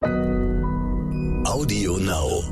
[0.00, 2.44] Audio Now.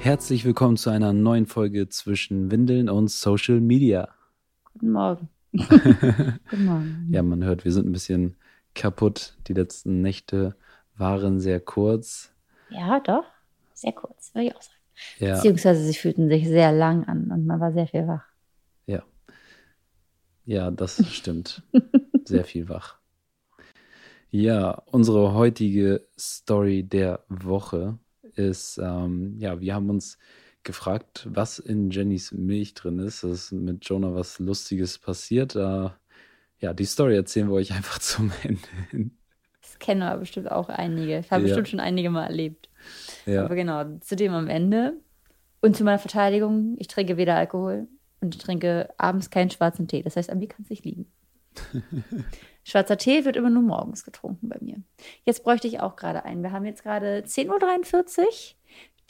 [0.00, 4.08] Herzlich willkommen zu einer neuen Folge zwischen Windeln und Social Media.
[4.72, 5.28] Guten Morgen.
[5.52, 7.08] Guten Morgen.
[7.12, 8.34] Ja, man hört, wir sind ein bisschen
[8.74, 9.36] kaputt.
[9.48, 10.56] Die letzten Nächte
[10.96, 12.32] waren sehr kurz.
[12.70, 13.24] Ja, doch.
[13.74, 14.76] Sehr kurz, würde ich auch sagen.
[15.18, 18.24] Ja, Beziehungsweise sie fühlten sich sehr lang an und man war sehr viel wach.
[18.86, 19.02] ja.
[20.44, 21.62] Ja, das stimmt.
[22.24, 22.98] Sehr viel wach.
[24.30, 27.98] Ja, unsere heutige Story der Woche
[28.34, 30.18] ist, ähm, ja, wir haben uns
[30.62, 33.24] gefragt, was in Jennys Milch drin ist.
[33.24, 35.54] Es ist mit Jonah was Lustiges passiert.
[35.54, 35.90] Äh,
[36.62, 39.18] ja, die Story erzählen wir euch einfach zum Ende hin.
[39.60, 41.18] Das kennen aber bestimmt auch einige.
[41.18, 41.48] Ich habe Ja.
[41.48, 42.70] bestimmt schon einige Mal erlebt.
[43.26, 43.44] Ja.
[43.44, 44.94] Aber genau, zu dem am Ende.
[45.60, 47.86] Und zu meiner Verteidigung, ich trinke weder Alkohol
[48.20, 50.02] und ich trinke abends keinen schwarzen Tee.
[50.02, 51.06] Das heißt, an mir kann es nicht liegen.
[52.64, 54.76] Schwarzer Tee wird immer nur morgens getrunken bei mir.
[55.24, 56.42] Jetzt bräuchte ich auch gerade einen.
[56.42, 58.26] Wir haben jetzt gerade 10.43 Uhr.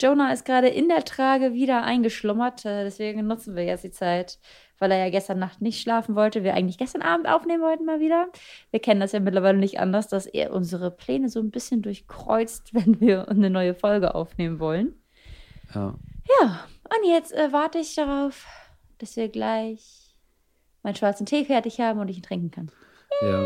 [0.01, 2.65] Jonah ist gerade in der Trage wieder eingeschlummert.
[2.65, 4.39] Äh, Deswegen nutzen wir jetzt die Zeit,
[4.79, 6.43] weil er ja gestern Nacht nicht schlafen wollte.
[6.43, 8.27] Wir eigentlich gestern Abend aufnehmen wollten mal wieder.
[8.71, 12.73] Wir kennen das ja mittlerweile nicht anders, dass er unsere Pläne so ein bisschen durchkreuzt,
[12.73, 14.93] wenn wir eine neue Folge aufnehmen wollen.
[15.73, 15.95] ja.
[16.41, 18.45] Ja, und jetzt äh, warte ich darauf,
[18.97, 20.15] dass wir gleich
[20.81, 22.71] meinen schwarzen Tee fertig haben und ich ihn trinken kann.
[23.21, 23.45] Ja,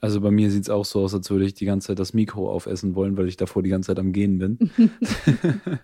[0.00, 2.14] also bei mir sieht es auch so aus, als würde ich die ganze Zeit das
[2.14, 4.58] Mikro aufessen wollen, weil ich davor die ganze Zeit am Gehen bin.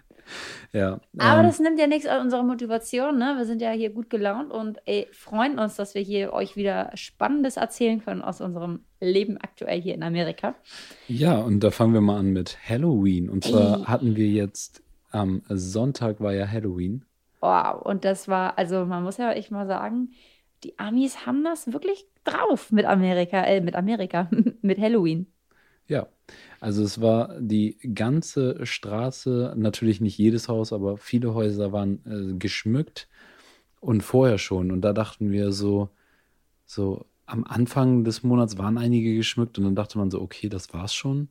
[0.73, 1.01] ja.
[1.19, 3.35] Aber ähm, das nimmt ja nichts an unserer Motivation, ne?
[3.37, 6.91] Wir sind ja hier gut gelaunt und ey, freuen uns, dass wir hier euch wieder
[6.95, 10.55] Spannendes erzählen können aus unserem Leben aktuell hier in Amerika.
[11.09, 13.29] ja, und da fangen wir mal an mit Halloween.
[13.29, 13.85] Und zwar Ey.
[13.85, 17.05] hatten wir jetzt am Sonntag war ja Halloween.
[17.41, 20.11] Wow, und das war, also man muss ja echt mal sagen,
[20.65, 24.29] die Amis haben das wirklich drauf mit Amerika, äh, mit Amerika,
[24.63, 25.27] mit Halloween.
[25.87, 26.09] Ja,
[26.61, 32.39] also es war die ganze Straße, natürlich nicht jedes Haus, aber viele Häuser waren äh,
[32.39, 33.09] geschmückt
[33.81, 34.71] und vorher schon.
[34.71, 35.91] Und da dachten wir so,
[36.67, 40.73] so am Anfang des Monats waren einige geschmückt und dann dachte man so, okay, das
[40.73, 41.29] war's schon.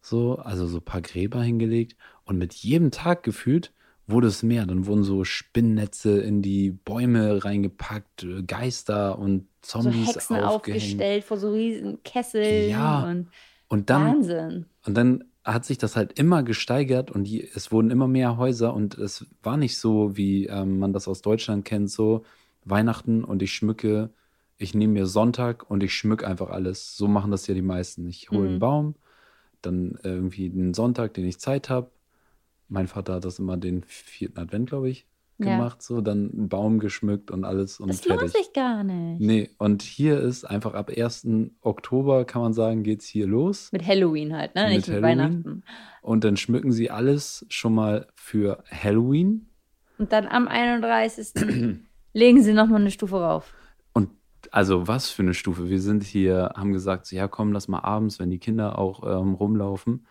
[0.00, 3.72] So, also so ein paar Gräber hingelegt und mit jedem Tag gefühlt
[4.06, 4.64] wurde es mehr.
[4.66, 10.82] Dann wurden so Spinnnetze in die Bäume reingepackt, äh, Geister und So Zombies Hexen aufgehängt.
[10.82, 13.28] aufgestellt vor so riesen Kesseln Ja, und
[13.68, 14.66] Und dann Wahnsinn.
[14.84, 18.74] Und dann hat sich das halt immer gesteigert und die, es wurden immer mehr Häuser
[18.74, 22.24] und es war nicht so, wie ähm, man das aus Deutschland kennt, so
[22.64, 24.10] Weihnachten und ich schmücke,
[24.58, 26.96] ich nehme mir Sonntag und ich schmücke einfach alles.
[26.96, 28.06] So machen das ja die meisten.
[28.08, 28.58] Ich hole einen Mhm.
[28.58, 28.94] Baum,
[29.62, 31.90] dann irgendwie einen Sonntag, den ich Zeit habe.
[32.68, 35.06] Mein Vater hat das immer den vierten Advent, glaube ich,
[35.38, 35.56] Ja.
[35.56, 35.82] gemacht.
[35.82, 38.20] So, dann einen Baum geschmückt und alles und Das fertig.
[38.20, 39.20] lohnt sich gar nicht.
[39.20, 41.26] Nee, und hier ist einfach ab 1.
[41.60, 43.70] Oktober, kann man sagen, geht's hier los.
[43.72, 44.64] Mit Halloween halt, ne?
[44.64, 45.18] Mit Nicht mit Halloween.
[45.18, 45.62] Weihnachten.
[46.02, 49.48] Und dann schmücken sie alles schon mal für Halloween.
[49.98, 51.34] Und dann am 31.
[52.12, 53.52] legen sie nochmal eine Stufe rauf.
[53.92, 54.10] Und
[54.50, 55.68] also was für eine Stufe.
[55.68, 59.02] Wir sind hier, haben gesagt, so, ja komm, lass mal abends, wenn die Kinder auch
[59.04, 60.06] ähm, rumlaufen,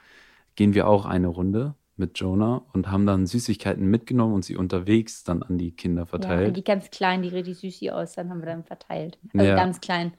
[0.56, 5.24] gehen wir auch eine Runde mit Jonah und haben dann Süßigkeiten mitgenommen und sie unterwegs
[5.24, 6.52] dann an die Kinder Ja, verteilt.
[6.52, 9.18] die ganz kleinen, die richtig süß aussehen, haben wir dann verteilt.
[9.36, 9.54] Also Ja.
[9.54, 10.14] ganz klein.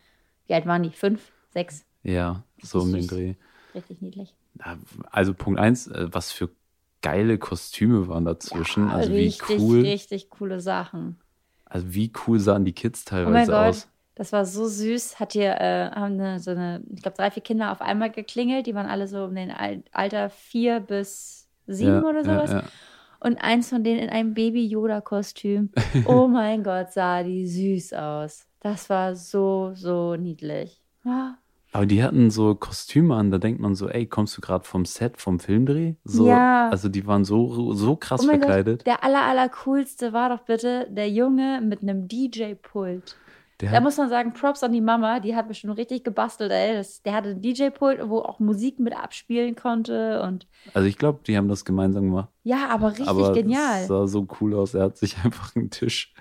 [0.46, 0.90] Wie alt waren die?
[0.90, 1.32] Fünf?
[1.50, 1.86] Sechs?
[2.02, 3.06] Ja, so um den.
[3.06, 3.34] Dreh.
[3.74, 4.34] Richtig niedlich.
[4.58, 4.78] Ja,
[5.10, 6.50] Also Punkt eins, äh, was für
[7.02, 8.90] geile Kostüme waren dazwischen.
[8.90, 11.20] Ja, also richtig, wie cool, richtig coole Sachen.
[11.64, 13.88] also wie cool sahen die Kids Oh mein teilweise Gott, aus.
[14.14, 15.18] das war so süß.
[15.18, 18.66] Hat hier, äh, haben eine, so eine, ich glaube, drei, vier Kinder auf einmal geklingelt.
[18.66, 21.35] Die waren alle so um den Al Alter vier bis
[21.66, 22.50] sieben Ja, oder ja, sowas.
[22.52, 22.62] ja.
[23.20, 25.70] Und eins von denen in einem Baby-Yoda-Kostüm.
[26.06, 28.46] Oh mein Gott, sah die süß aus.
[28.60, 30.82] Das war so, so niedlich.
[31.04, 31.38] Ja,
[31.72, 34.84] Aber die hatten so Kostüme an, da denkt man so, ey, kommst du gerade vom
[34.84, 35.94] Set, vom Filmdreh?
[36.04, 36.68] So, Ja.
[36.70, 38.80] Also die waren so, so krass Oh verkleidet.
[38.80, 43.16] Gott, der aller, aller coolste war doch bitte der Junge mit einem DJ-Pult.
[43.60, 46.74] Der Da muss man sagen, Props an die Mama, die hat bestimmt richtig gebastelt, ey.
[46.74, 51.20] Das, der hatte einen DJ-Pult, wo auch Musik mit abspielen konnte und also ich glaube,
[51.26, 52.28] die haben das gemeinsam gemacht.
[52.42, 53.82] ja, aber richtig Aber genial.
[53.82, 54.74] es sah so cool aus.
[54.74, 56.12] Er hat sich einfach einen Tisch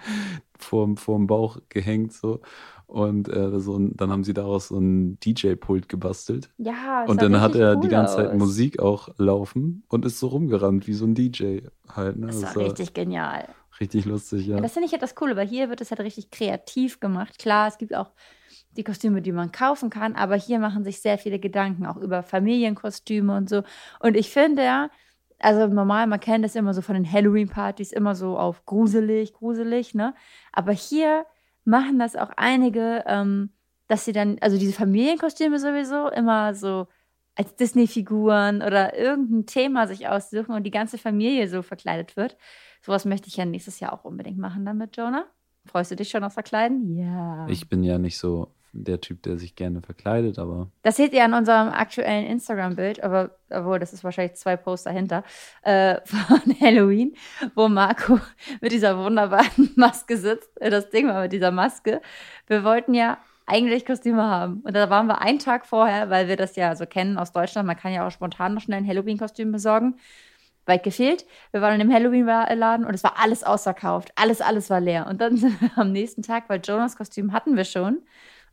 [0.58, 2.40] vorm, vorm Bauch gehängt so
[2.88, 6.52] und äh, so, dann haben sie daraus so ein DJ-Pult gebastelt.
[6.58, 8.38] Ja, es Und dann hat er cool die ganze Zeit aus.
[8.38, 12.18] Musik auch laufen und ist so rumgerannt wie so ein DJ halt.
[12.18, 12.28] Ne?
[12.28, 13.50] Das Das war richtig genial.
[13.80, 14.56] Richtig lustig, ja.
[14.56, 17.38] Ja, das finde ich halt das Coole, weil hier wird es halt richtig kreativ gemacht.
[17.40, 18.12] Klar, es gibt auch
[18.78, 22.24] die Kostüme, die man kaufen kann, aber hier machen sich sehr viele Gedanken auch über
[22.24, 23.64] Familienkostüme und so.
[24.00, 24.90] Und ich finde ja,
[25.40, 29.94] also normal, man kennt das immer so von den Halloween-Partys, immer so auf gruselig, gruselig,
[29.94, 30.14] ne?
[30.54, 31.26] Aber hier
[31.66, 33.52] machen das auch einige, ähm,
[33.88, 36.88] dass sie dann, also diese Familienkostüme sowieso immer so
[37.36, 42.38] als Disney-Figuren oder irgendein Thema sich aussuchen und die ganze Familie so verkleidet wird.
[42.86, 45.26] Sowas möchte ich ja nächstes Jahr auch unbedingt machen dann mit Jonah.
[45.66, 46.96] Freust du dich schon auf Verkleiden?
[46.96, 47.48] Ja.
[47.50, 51.24] Ich bin ja nicht so der Typ, der sich gerne verkleidet, aber Das seht ihr
[51.24, 55.24] an unserem aktuellen Instagram-Bild, aber obwohl das ist wahrscheinlich zwei Posts dahinter
[55.64, 57.16] äh, von Halloween,
[57.56, 58.20] wo Marco
[58.62, 60.50] mit dieser wunderbaren Maske sitzt.
[60.62, 62.02] Äh, Das Ding war mit dieser Maske.
[62.48, 63.18] Wir wollten ja
[63.48, 64.62] eigentlich Kostüme haben.
[64.62, 67.68] Und da waren wir einen Tag vorher, weil wir das ja so kennen aus Deutschland.
[67.68, 69.96] Man kann ja auch spontan noch schnell ein Halloween-Kostüm besorgen.
[70.66, 71.26] Weit gefehlt.
[71.52, 74.12] Wir waren in dem Halloween-Laden und es war alles ausverkauft.
[74.16, 75.08] Alles, alles war leer.
[75.08, 78.02] Und dann sind wir am nächsten Tag, weil Jonas Kostüm hatten wir schon,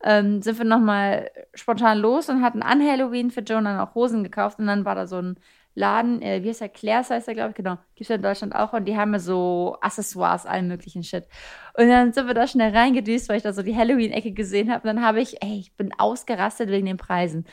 [0.05, 4.59] ähm, sind wir nochmal spontan los und hatten an Halloween für Jonah noch Hosen gekauft.
[4.59, 5.37] Und dann war da so ein
[5.75, 6.69] Laden, äh, wie heißt der?
[6.69, 7.77] Claire's heißt der, glaube ich, genau.
[7.95, 8.73] Gibt es ja in Deutschland auch.
[8.75, 11.25] Und die haben ja so Accessoires, allen möglichen Shit.
[11.75, 14.87] Und dann sind wir da schnell reingedüst, weil ich da so die Halloween-Ecke gesehen habe.
[14.87, 17.47] Und dann habe ich, ey, ich bin ausgerastet wegen den Preisen.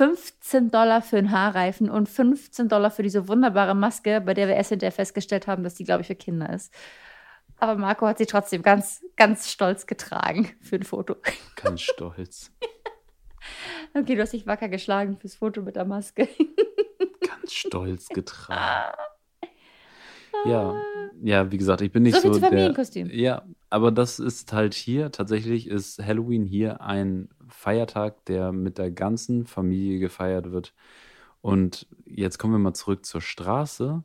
[0.00, 4.54] 15 Dollar für einen Haarreifen und 15 Dollar für diese wunderbare Maske, bei der wir
[4.54, 6.72] erst hinterher festgestellt haben, dass die, glaube ich, für Kinder ist.
[7.58, 11.16] Aber Marco hat sie trotzdem ganz, ganz stolz getragen für ein Foto.
[11.56, 12.50] ganz stolz.
[13.94, 16.28] Okay, du hast dich wacker geschlagen fürs Foto mit der Maske.
[17.26, 18.96] ganz stolz getragen.
[20.46, 20.74] Ja,
[21.22, 22.48] ja, wie gesagt, ich bin nicht So viel so zu der.
[22.50, 23.10] Familienkostüm.
[23.12, 28.90] Ja, aber das ist halt hier, tatsächlich ist Halloween hier ein Feiertag, der mit der
[28.90, 30.74] ganzen Familie gefeiert wird.
[31.42, 34.02] Und jetzt kommen wir mal zurück zur Straße.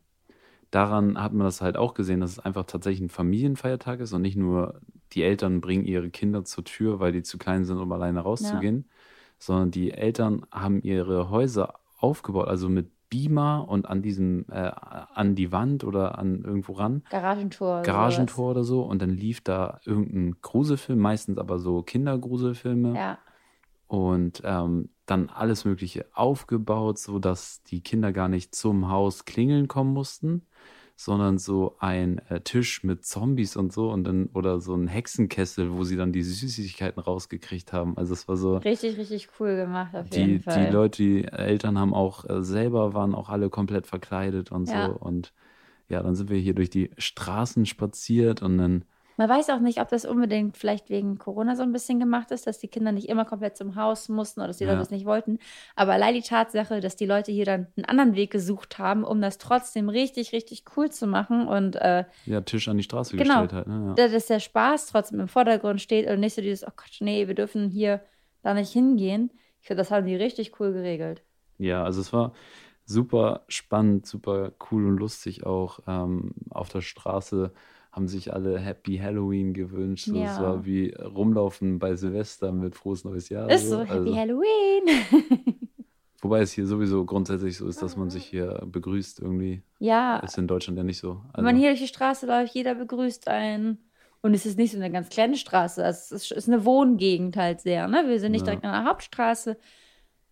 [0.72, 4.22] Daran hat man das halt auch gesehen, dass es einfach tatsächlich ein Familienfeiertag ist und
[4.22, 4.82] nicht nur
[5.14, 8.90] die Eltern bringen ihre Kinder zur Tür, weil die zu klein sind, um alleine rauszugehen,
[9.40, 14.72] sondern die Eltern haben ihre Häuser aufgebaut, also mit Beamer und an diesem, äh,
[15.14, 17.02] an die Wand oder an irgendwo ran.
[17.10, 17.82] Garagentor.
[17.84, 23.00] Garagentor oder so und dann lief da irgendein Gruselfilm, meistens aber so Kindergruselfilme Sowas.
[23.00, 23.18] Ja.
[23.88, 29.70] und ähm, dann alles Mögliche aufgebaut, so dass die Kinder gar nicht zum Haus klingeln
[29.70, 30.42] kommen mussten,
[30.96, 35.74] sondern so ein äh, Tisch mit Zombies und so und dann oder so ein Hexenkessel,
[35.74, 37.98] wo sie dann die Süßigkeiten rausgekriegt haben.
[37.98, 40.68] Also es war so Richtig, richtig cool gemacht auf die, jeden Fall.
[40.68, 44.88] die Leute, die Eltern haben auch äh, selber, waren auch alle komplett verkleidet und Ja.
[44.88, 44.94] so.
[44.94, 45.34] Und
[45.90, 48.86] ja, dann sind wir hier durch die Straßen spaziert und dann,
[49.18, 52.48] Man weiß auch nicht, ob das unbedingt vielleicht wegen Corona so ein bisschen gemacht ist,
[52.48, 54.72] dass die Kinder nicht immer komplett zum Haus mussten oder dass die Ja.
[54.72, 55.40] Leute das nicht wollten.
[55.76, 59.22] Aber allein die Tatsache, dass die Leute hier dann einen anderen Weg gesucht haben, um
[59.22, 63.42] das trotzdem richtig, richtig cool zu machen und äh, ja, Tisch an die Straße Genau.
[63.42, 63.68] gestellt halt.
[63.68, 63.86] Ne?
[63.90, 63.94] Ja.
[63.94, 67.28] da- dass der Spaß trotzdem im Vordergrund steht und nicht so dieses, oh Gott, nee,
[67.28, 68.02] wir dürfen hier
[68.44, 69.32] da nicht hingehen.
[69.62, 71.24] Ich finde, das haben die richtig cool geregelt.
[71.58, 72.34] ja, also es war
[72.86, 75.80] super spannend, super cool und lustig auch.
[75.88, 77.52] Ähm, auf der Straße
[77.96, 80.08] haben sich alle Happy Halloween gewünscht.
[80.08, 80.42] So, Es Ja.
[80.42, 83.50] war wie rumlaufen bei Silvester mit Frohes Neues Jahr.
[83.50, 84.84] Ist so, Happy Also, Halloween.
[86.22, 89.64] wobei es hier sowieso grundsätzlich so ist, dass man sich hier begrüßt irgendwie.
[89.80, 91.22] ja, Ist in Deutschland ja nicht so.
[91.36, 93.90] Wenn man hier durch die Straße läuft, jeder begrüßt einen.
[94.22, 95.84] Und es ist nicht so eine ganz kleine Straße.
[95.84, 97.88] Es ist, ist eine Wohngegend halt sehr.
[97.88, 98.06] Ne?
[98.08, 98.54] Wir sind nicht Ja.
[98.54, 99.58] direkt an der Hauptstraße.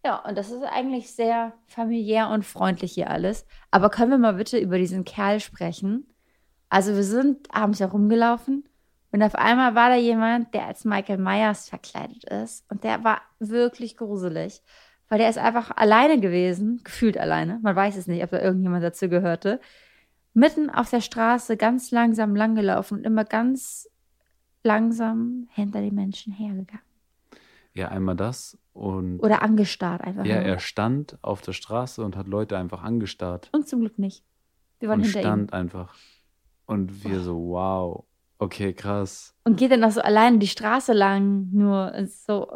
[0.03, 3.45] Ja, und das ist eigentlich sehr familiär und freundlich hier alles.
[3.71, 6.07] Aber können wir mal bitte über diesen Kerl sprechen?
[6.73, 8.63] Also wir sind abends herumgelaufen
[9.11, 12.65] und auf einmal war da jemand, der als Michael Myers verkleidet ist.
[12.69, 14.61] Und der war wirklich gruselig.
[15.09, 17.59] Weil der ist einfach alleine gewesen, gefühlt alleine.
[17.61, 19.59] Man weiß es nicht, ob da irgendjemand dazu gehörte
[20.33, 23.89] mitten auf der Straße ganz langsam langgelaufen und immer ganz
[24.63, 26.85] langsam hinter den Menschen hergegangen.
[27.75, 30.25] Ja, einmal das und Oder angestarrt einfach.
[30.25, 30.45] ja, nur.
[30.45, 34.23] er stand auf der Straße und hat Leute einfach angestarrt Und zum Glück nicht.
[34.79, 35.23] Wir waren und hinter ihm.
[35.23, 35.95] stand einfach.
[36.65, 38.05] Und wir so, wow,
[38.39, 39.35] okay, krass.
[39.43, 42.47] Und geht dann noch so alleine die Straße lang, nur so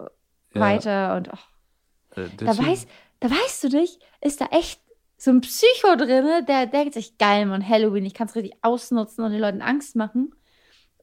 [0.53, 2.87] Ja, weiter und oh, äh, da, weiß,
[3.19, 4.81] da weißt du nicht, ist da echt
[5.17, 9.23] so ein Psycho drin, der denkt sich, geil, Mann, Halloween, ich kann es richtig ausnutzen
[9.25, 10.33] und den Leuten Angst machen.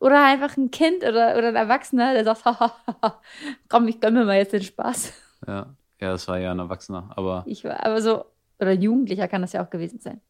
[0.00, 2.44] Oder einfach ein Kind oder, oder ein Erwachsener, der sagt,
[3.68, 5.12] komm, ich gönn mir mal jetzt den Spaß.
[5.46, 8.25] Ja, ja, das war ja ein Erwachsener, aber Ich war aber so,
[8.61, 10.20] oder Jugendlicher kann das ja auch gewesen sein.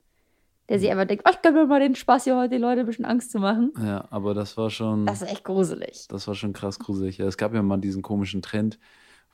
[0.69, 2.81] Der sich einfach denkt, oh, ich gönn mir mal den Spaß hier heute, die Leute
[2.81, 3.73] ein bisschen Angst zu machen.
[3.79, 6.07] ja, aber das war schon, Das ist echt gruselig.
[6.09, 7.19] das war schon krass gruselig.
[7.19, 8.79] Ja, es gab ja mal diesen komischen Trend,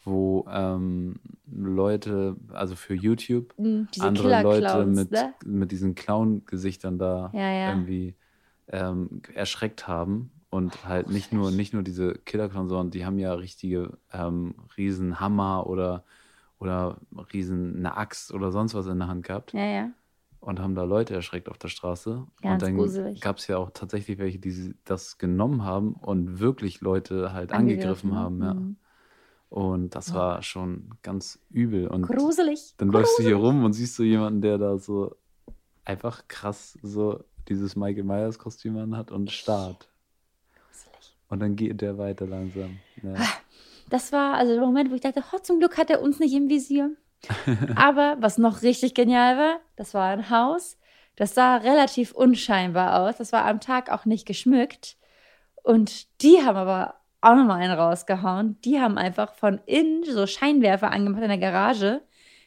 [0.05, 1.21] wo ähm,
[1.51, 5.35] Leute, also für YouTube, Mhm, andere Leute mit, ne?
[5.45, 7.69] mit diesen Clown-Gesichtern da Ja, ja.
[7.69, 8.17] irgendwie
[8.69, 10.33] ähm, erschreckt haben.
[10.49, 15.21] Und halt nicht nur, nicht nur diese Killerclowns, sondern die haben ja richtige ähm, riesen
[15.21, 16.03] Hammer oder,
[16.59, 16.97] oder
[17.33, 19.91] riesen eine Axt oder sonst was in der Hand gehabt Ja, ja.
[20.41, 22.27] Und haben da Leute erschreckt auf der Straße.
[22.43, 23.21] Ganz und dann gruselig.
[23.21, 28.15] gab es ja auch tatsächlich welche, die das genommen haben und wirklich Leute halt angegriffen,
[28.15, 28.43] haben.
[28.43, 28.55] Ja.
[28.55, 28.77] Mhm.
[29.51, 31.89] Und das war schon ganz übel.
[31.89, 32.75] Und Gruselig.
[32.79, 35.17] dann läufst du hier rum und siehst so jemanden, der da so
[35.85, 39.89] einfach krass so dieses Michael Myers Kostüm anhat und starrt.
[40.55, 41.17] Gruselig.
[41.29, 42.79] Und dann geht der weiter langsam.
[43.03, 43.15] Ja.
[43.91, 46.33] Das war also der Moment, wo ich dachte, oh, zum Glück hat er uns nicht
[46.33, 46.97] im Visier.
[47.77, 50.79] Aber was noch richtig genial war, das war ein Haus.
[51.17, 53.17] Das sah relativ unscheinbar aus.
[53.19, 54.97] Das war am Tag auch nicht geschmückt.
[55.63, 58.59] Und die haben aber auch nochmal einen rausgehauen.
[58.63, 62.01] Die haben einfach von innen so Scheinwerfer angemacht in der Garage,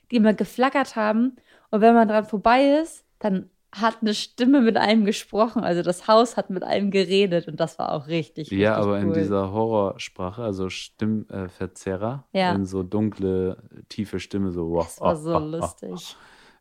[0.09, 1.35] die immer geflackert haben.
[1.69, 5.63] Und wenn man dran vorbei ist, dann hat eine Stimme mit einem gesprochen.
[5.63, 8.99] Also das Haus hat mit einem geredet und das war auch richtig, richtig Ja, aber
[8.99, 9.13] in cool.
[9.15, 12.53] dieser Horrorsprache, also Stimmverzerrer, Ja.
[12.53, 13.57] in so dunkle,
[13.89, 14.85] tiefe Stimme, so wow.
[14.85, 16.15] Das war so lustig.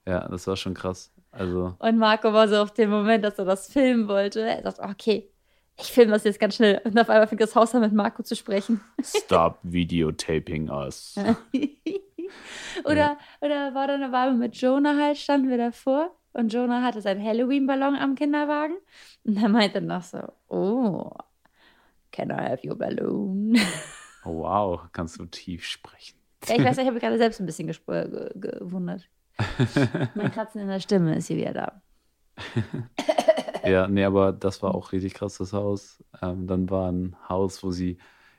[0.07, 1.13] Ja, das war schon krass.
[1.31, 4.41] Also, Und Marco war so auf den Moment, dass er das filmen wollte.
[4.41, 5.31] Er sagt, okay,
[5.79, 6.81] ich filme das jetzt ganz schnell.
[6.85, 8.81] Und auf einmal fängt das Haus an, mit Marco zu sprechen.
[9.03, 11.15] stop videotaping us.
[12.85, 16.11] oder, oder war dann eine Weile mit Jonah halt, standen wir davor.
[16.33, 18.77] Und Jonah hatte seinen Halloween-Ballon am Kinderwagen.
[19.25, 21.11] Und er meinte noch so, oh,
[22.11, 23.57] can I have your balloon?
[24.25, 26.17] Oh, wow, kannst du tief sprechen.
[26.47, 27.75] ja, ich weiß, ich habe mich gerade selbst ein bisschen äh,
[28.09, 29.09] ge gewundert.
[30.15, 31.83] mein Kratzen in der Stimme ist hier wieder da.
[33.65, 36.03] Ja, nee, aber das war auch richtig krass, das Haus.
[36.21, 37.99] Ähm, dann war ein Haus, wo sie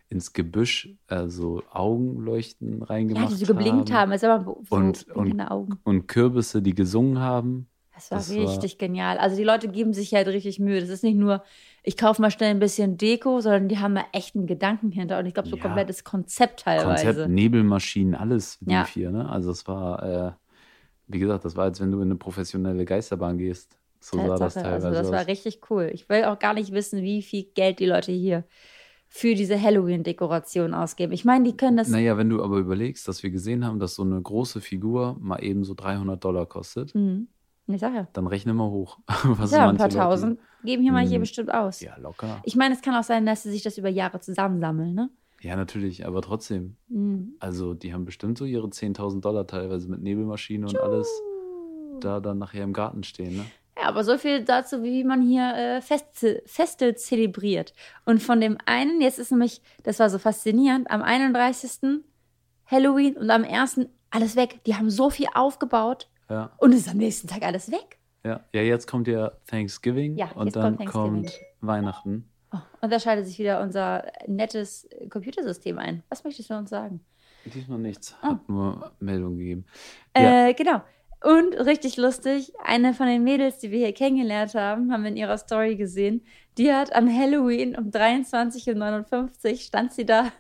[0.10, 4.12] ins Gebüsch äh, so Augenleuchten Ja, reingemacht die so geblinkt haben.
[4.12, 5.80] Also aber so Und- blinkende Augen.
[5.84, 7.68] Und Kürbisse, die gesungen haben.
[7.96, 9.18] Das war Das war- richtig genial.
[9.20, 10.80] Also die Leute geben sich halt richtig Mühe.
[10.80, 11.44] Das ist nicht nur,
[11.84, 15.20] ich kaufe mal schnell ein bisschen Deko, sondern die haben da echt einen Gedanken hinter.
[15.20, 15.62] Und ich glaube, so Ja.
[15.62, 17.06] komplettes Konzept teilweise.
[17.06, 18.88] Konzept, Nebelmaschinen, alles lief Ja.
[18.88, 19.30] hier, ne?
[19.30, 20.32] Also es war, äh,
[21.08, 23.78] wie gesagt, das war, als wenn du in eine professionelle Geisterbahn gehst.
[24.00, 24.64] So sah das Tatsache.
[24.64, 25.28] teilweise Also das war aus.
[25.28, 25.90] richtig cool.
[25.94, 28.44] Ich will auch gar nicht wissen, wie viel Geld die Leute hier
[29.08, 31.14] für diese Halloween-Dekoration ausgeben.
[31.14, 31.88] Ich meine, die können das.
[31.90, 35.38] Naja, wenn du aber überlegst, dass wir gesehen haben, dass so eine große Figur mal
[35.44, 37.28] eben so 300 Dollar kostet, Mhm.
[37.68, 38.08] Ich sag ja.
[38.14, 39.00] dann rechne mal hoch.
[39.24, 41.24] Was Ja, ein paar Leute- tausend geben hier mal hier Mhm.
[41.24, 41.80] bestimmt aus.
[41.82, 42.40] Ja, locker.
[42.44, 45.10] Ich meine, es kann auch sein, dass sie sich das über Jahre zusammensammeln, ne?
[45.42, 46.78] Ja, natürlich, aber trotzdem.
[46.88, 47.36] Mhm.
[47.40, 51.10] Also, die haben bestimmt so ihre 10.000 Dollar teilweise mit Nebelmaschine und alles
[52.00, 53.46] da dann nachher im Garten stehen, ne?
[53.78, 57.74] Ja, aber so viel dazu, wie man hier äh, Feste, Feste zelebriert.
[58.06, 62.02] Und von dem einen, jetzt ist nämlich, das war so faszinierend, am 31.
[62.66, 63.82] Halloween und am 1.
[64.12, 64.60] alles weg.
[64.66, 67.98] Die haben so viel aufgebaut Ja, und ist am nächsten Tag alles weg.
[68.26, 68.40] ja.
[68.54, 71.40] Ja, jetzt kommt ja Thanksgiving Ja, und dann kommt kommt.
[71.62, 72.30] Weihnachten.
[72.52, 76.04] Oh, und da schaltet sich wieder unser nettes äh, Computersystem ein.
[76.10, 77.02] Was möchtest du uns sagen?
[77.46, 78.30] Diesmal nichts, Ah.
[78.30, 79.66] hat nur Meldung gegeben.
[80.18, 80.82] Ja, Äh, genau.
[81.24, 85.16] Und richtig lustig, eine von den Mädels, die wir hier kennengelernt haben, haben wir in
[85.18, 86.22] ihrer Story gesehen.
[86.58, 90.32] Die hat an Halloween um 23.59 Uhr stand sie da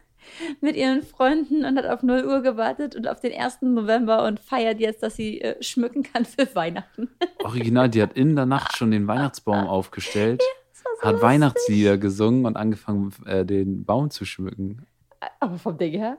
[0.61, 3.61] mit ihren Freunden und hat auf 0 Uhr gewartet und auf den 1.
[3.61, 7.09] November und feiert jetzt, dass sie äh, schmücken kann für Weihnachten.
[7.43, 10.41] original, die hat in der Nacht schon den Weihnachtsbaum aufgestellt,
[10.73, 11.21] so hat lustig.
[11.29, 14.85] Weihnachtslieder gesungen und angefangen, äh, den Baum zu schmücken.
[15.39, 16.17] Aber vom Ding her.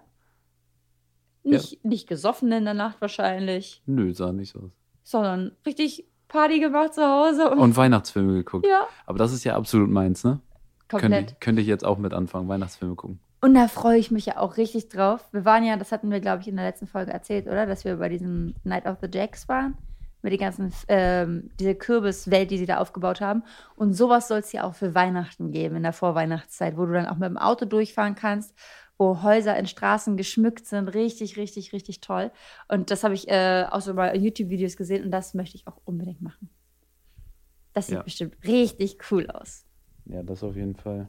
[1.47, 4.71] Nicht, nicht gesoffen in der Nacht wahrscheinlich, Nö, sah nicht so aus.
[5.03, 8.67] sondern richtig Party gemacht zu Hause und, Und Weihnachtsfilme geguckt.
[8.67, 10.41] ja, Aber das ist ja absolut meins, ne?
[10.89, 11.41] Könnte komplett.
[11.43, 13.21] könnte ich jetzt auch mit anfangen, Weihnachtsfilme gucken.
[13.45, 15.29] Und da freue ich mich ja auch richtig drauf.
[15.31, 17.67] Wir waren ja, das hatten wir, glaube ich, in der letzten Folge erzählt, oder?
[17.67, 19.77] Dass wir bei diesem Night of the Jacks waren.
[20.23, 23.43] Mit den ganzen, ähm, diese Kürbiswelt, die sie da aufgebaut haben.
[23.77, 27.05] Und sowas soll es ja auch für Weihnachten geben, in der Vorweihnachtszeit, wo du dann
[27.05, 28.55] auch mit dem Auto durchfahren kannst,
[28.97, 30.89] wo Häuser in Straßen geschmückt sind.
[30.89, 32.31] Richtig, richtig, richtig toll.
[32.69, 35.77] Und das habe ich äh, auch so in YouTube-Videos gesehen und das möchte ich auch
[35.85, 36.49] unbedingt machen.
[37.75, 38.03] Das sieht Ja.
[38.03, 39.67] bestimmt richtig cool aus.
[40.07, 41.09] Ja, das auf jeden Fall.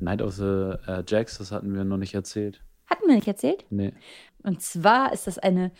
[0.00, 2.62] Night of the äh, Jacks, das hatten wir noch nicht erzählt.
[2.86, 3.64] Hatten wir nicht erzählt?
[3.70, 3.92] Nee.
[4.42, 5.70] Und zwar ist das eine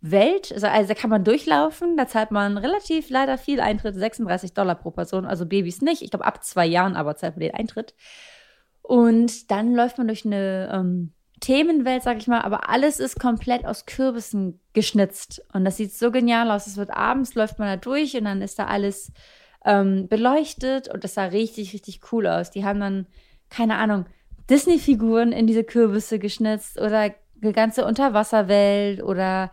[0.00, 4.54] Welt, also, also da kann man durchlaufen, da zahlt man relativ leider viel Eintritt, 36
[4.54, 6.02] Dollar pro Person, also Babys nicht.
[6.02, 7.94] Ich glaube, ab zwei Jahren aber zahlt man den Eintritt.
[8.82, 13.64] Und dann läuft man durch eine ähm, Themenwelt, sag ich mal, aber alles ist komplett
[13.64, 15.42] aus Kürbissen geschnitzt.
[15.52, 16.66] Und das sieht so genial aus.
[16.66, 19.12] Es wird abends, läuft man da durch und dann ist da alles
[19.64, 22.50] ähm, beleuchtet und das sah richtig, richtig cool aus.
[22.50, 23.06] Die haben dann,
[23.50, 24.06] keine Ahnung,
[24.48, 29.50] Disney-Figuren in diese Kürbisse geschnitzt oder eine ganze Unterwasserwelt oder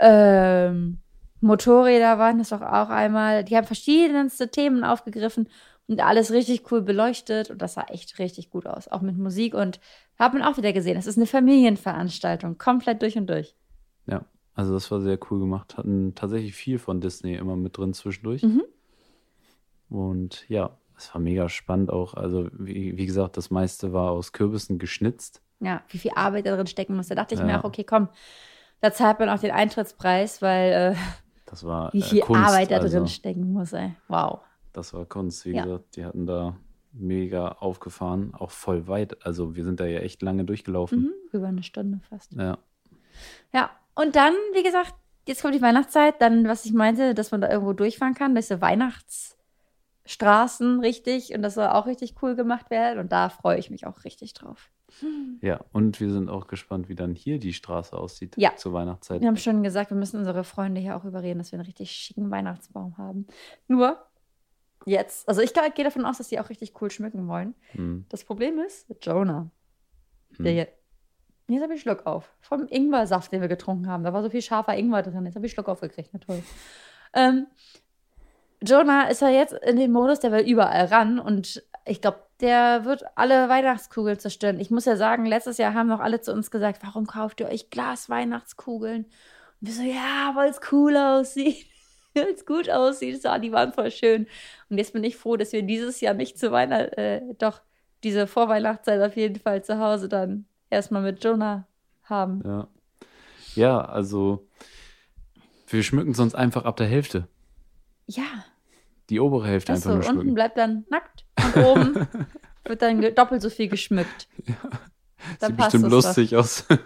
[0.00, 0.98] ähm,
[1.40, 3.44] Motorräder waren das doch auch einmal.
[3.44, 5.48] Die haben verschiedenste Themen aufgegriffen
[5.88, 8.88] Und alles richtig cool beleuchtet und das sah echt richtig gut aus.
[8.88, 9.80] Auch mit Musik und
[10.18, 13.54] hat man auch wieder gesehen, es ist eine Familienveranstaltung, komplett durch und durch.
[14.06, 14.24] Ja,
[14.54, 15.76] also das war sehr cool gemacht.
[15.76, 18.42] Hatten tatsächlich viel von Disney immer mit drin zwischendurch.
[18.42, 18.64] Mhm.
[19.88, 22.14] Und ja, es war mega spannend auch.
[22.14, 25.42] Also, wie, wie gesagt, das meiste war aus Kürbissen geschnitzt.
[25.60, 27.08] Ja, wie viel Arbeit da drin stecken muss.
[27.08, 27.60] Da dachte ich mir Ja.
[27.60, 28.08] auch, okay, komm,
[28.80, 30.96] da zahlt man auch den Eintrittspreis, weil äh,
[31.46, 33.94] Das war wie äh, viel Kunst, Arbeit da also, drin stecken muss, ey.
[34.08, 34.40] Wow.
[34.72, 35.64] Das war Kunst, wie Ja.
[35.64, 35.96] gesagt.
[35.96, 36.56] Die hatten da
[36.92, 39.24] mega aufgefahren, auch voll weit.
[39.26, 41.02] Also, wir sind da ja echt lange durchgelaufen.
[41.04, 42.32] Mhm, über eine Stunde fast.
[42.34, 42.58] Ja,
[43.52, 44.94] Ja, und dann, wie gesagt,
[45.26, 48.60] jetzt kommt die Weihnachtszeit, dann, was ich meinte, dass man da irgendwo durchfahren kann, diese
[50.06, 53.86] Weihnachtsstraßen richtig und das soll auch richtig cool gemacht werden und da freue ich mich
[53.86, 54.70] auch richtig drauf.
[55.42, 55.60] ja.
[55.72, 58.54] Und wir sind auch gespannt, wie dann hier die Straße aussieht Ja.
[58.56, 59.20] zur Weihnachtszeit.
[59.20, 61.90] Wir haben schon gesagt, wir müssen unsere Freunde hier auch überreden, dass wir einen richtig
[61.90, 63.26] schicken Weihnachtsbaum haben.
[63.66, 63.98] Nur
[64.86, 67.54] jetzt, also ich gehe davon aus, dass die auch richtig cool schmücken wollen.
[67.72, 68.06] Hm.
[68.08, 69.50] Das Problem ist, Jonah,
[70.38, 70.54] der Hm.
[70.54, 70.68] hier,
[71.48, 72.32] jetzt habe ich Schluck auf.
[72.40, 74.04] Vom Ingwersaft, den wir getrunken haben.
[74.04, 75.26] Da war so viel scharfer Ingwer drin.
[75.26, 76.10] Jetzt habe ich Schluck aufgekriegt.
[76.12, 76.42] Na toll.
[77.12, 77.46] Ähm,
[78.68, 82.84] Jonah ist ja jetzt in dem Modus, der will überall ran und ich glaube, der
[82.84, 84.60] wird alle Weihnachtskugeln zerstören.
[84.60, 87.48] Ich muss ja sagen, letztes Jahr haben noch alle zu uns gesagt, warum kauft ihr
[87.48, 89.04] euch Glas Weihnachtskugeln?
[89.04, 91.66] Und wir so, ja, weil es cool aussieht.
[92.14, 93.20] Weil es gut aussieht.
[93.20, 94.26] So, die waren voll schön.
[94.70, 97.60] Und jetzt bin ich froh, dass wir dieses Jahr nicht zu Weihnachten, äh, doch
[98.04, 101.66] diese Vorweihnachtszeit auf jeden Fall zu Hause dann erstmal mit Jonah
[102.04, 102.42] haben.
[102.42, 102.68] Ja.
[103.54, 104.46] Ja, also
[105.68, 107.28] wir schmücken sonst einfach ab der Hälfte.
[108.06, 108.46] Ja,
[109.10, 109.96] Die obere Hälfte das einfach so.
[109.96, 110.34] nur Unten schmücken.
[110.34, 112.08] bleibt dann nackt und oben
[112.64, 114.28] wird dann doppelt so viel geschmückt.
[115.40, 116.66] Dann Sieht passt bestimmt lustig aus.
[116.68, 116.78] Doch.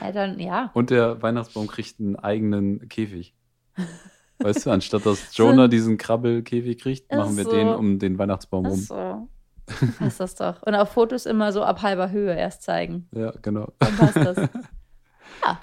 [0.00, 0.70] Ja, dann, ja.
[0.74, 3.34] Und der Weihnachtsbaum kriegt einen eigenen Käfig.
[4.38, 7.50] Weißt du, anstatt dass Jonah diesen Krabbelkäfig kriegt, Ach machen wir so.
[7.50, 8.78] den um den Weihnachtsbaum Ach rum.
[8.78, 9.28] so.
[9.98, 10.62] Passt das doch.
[10.62, 13.08] Und auf Fotos immer so ab halber Höhe erst zeigen.
[13.12, 13.72] Ja, genau.
[13.78, 14.36] Dann passt das.
[14.36, 15.60] ja.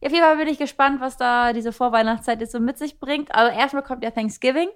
[0.00, 3.34] Auf jeden Fall bin ich gespannt, was da diese Vorweihnachtszeit jetzt so mit sich bringt.
[3.34, 4.68] Also erstmal kommt ja Thanksgiving.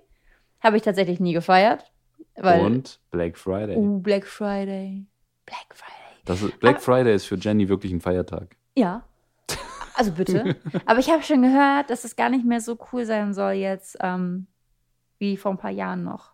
[0.60, 1.90] Habe ich tatsächlich nie gefeiert.
[2.36, 3.76] Weil, Und Black Friday.
[3.76, 5.06] Uh, Black Friday.
[5.46, 5.94] Black Friday.
[6.24, 8.56] Das ist, Black Aber- Friday ist für Jenny wirklich ein Feiertag.
[8.76, 9.02] Ja.
[9.94, 10.54] Also bitte.
[10.86, 13.96] Aber ich habe schon gehört, dass es gar nicht mehr so cool sein soll jetzt,
[14.00, 14.46] ähm,
[15.18, 16.32] wie vor ein paar Jahren noch.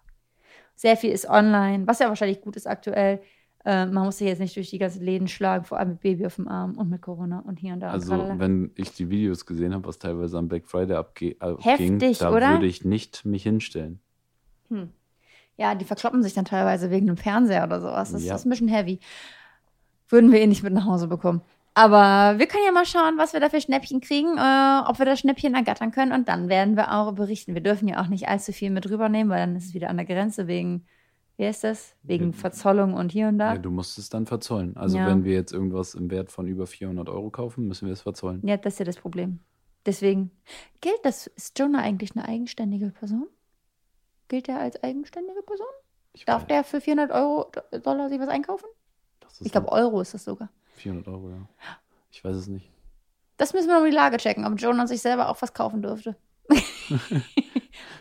[0.74, 3.22] Sehr viel ist online, was ja wahrscheinlich gut ist aktuell.
[3.64, 6.26] Äh, man muss sich jetzt nicht durch die ganzen Läden schlagen, vor allem mit Baby
[6.26, 7.86] auf dem Arm und mit Corona und hier und da.
[7.88, 8.38] und Also, tralala.
[8.38, 11.62] wenn ich die Videos gesehen habe, was teilweise am Black Friday abge abging,
[11.98, 12.50] Heftig, da oder?
[12.50, 14.00] würde ich nicht mich hinstellen.
[14.82, 14.88] Hm.
[15.56, 18.12] Ja, die verkloppen sich dann teilweise wegen einem Fernseher oder sowas.
[18.12, 18.34] Das, Ja.
[18.34, 18.98] ist ein bisschen heavy.
[20.08, 21.42] Würden wir eh nicht mit nach Hause bekommen.
[21.74, 25.06] Aber wir können ja mal schauen, was wir da für Schnäppchen kriegen, äh, ob wir
[25.06, 26.12] das Schnäppchen ergattern können.
[26.12, 27.54] Und dann werden wir auch berichten.
[27.54, 29.96] Wir dürfen ja auch nicht allzu viel mit rübernehmen, weil dann ist es wieder an
[29.96, 30.86] der Grenze wegen,
[31.36, 31.96] wie ist das?
[32.04, 32.32] Wegen.
[32.32, 33.54] Verzollung und hier und da.
[33.54, 34.76] Ja, du musst es dann verzollen.
[34.76, 35.06] Also, Ja.
[35.08, 38.40] wenn wir jetzt irgendwas im Wert von über 400 Euro kaufen, müssen wir es verzollen.
[38.46, 39.40] Ja, das ist ja das Problem.
[39.84, 40.30] Deswegen
[40.80, 43.26] gilt das, ist Jonah eigentlich eine eigenständige Person?
[44.34, 45.68] Gilt er als eigenständige Person?
[46.12, 47.52] Ich Darf weiß, der für 400 Euro,
[47.84, 48.66] Dollar sich was einkaufen?
[49.38, 50.48] Ich glaube, Euro ist das sogar.
[50.72, 51.48] 400 Euro, ja.
[52.10, 52.68] Ich weiß es nicht.
[53.36, 56.16] Das müssen wir noch die Lage checken, ob Jonah sich selber auch was kaufen dürfte.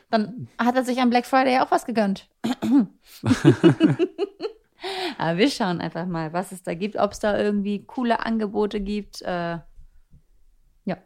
[0.10, 2.28] Dann hat er sich am Black Friday auch was gegönnt.
[5.20, 8.82] Aber wir schauen einfach mal, was es da gibt, ob es da irgendwie coole Angebote
[8.82, 9.22] gibt.
[9.22, 9.60] Äh,
[10.86, 10.98] Ja,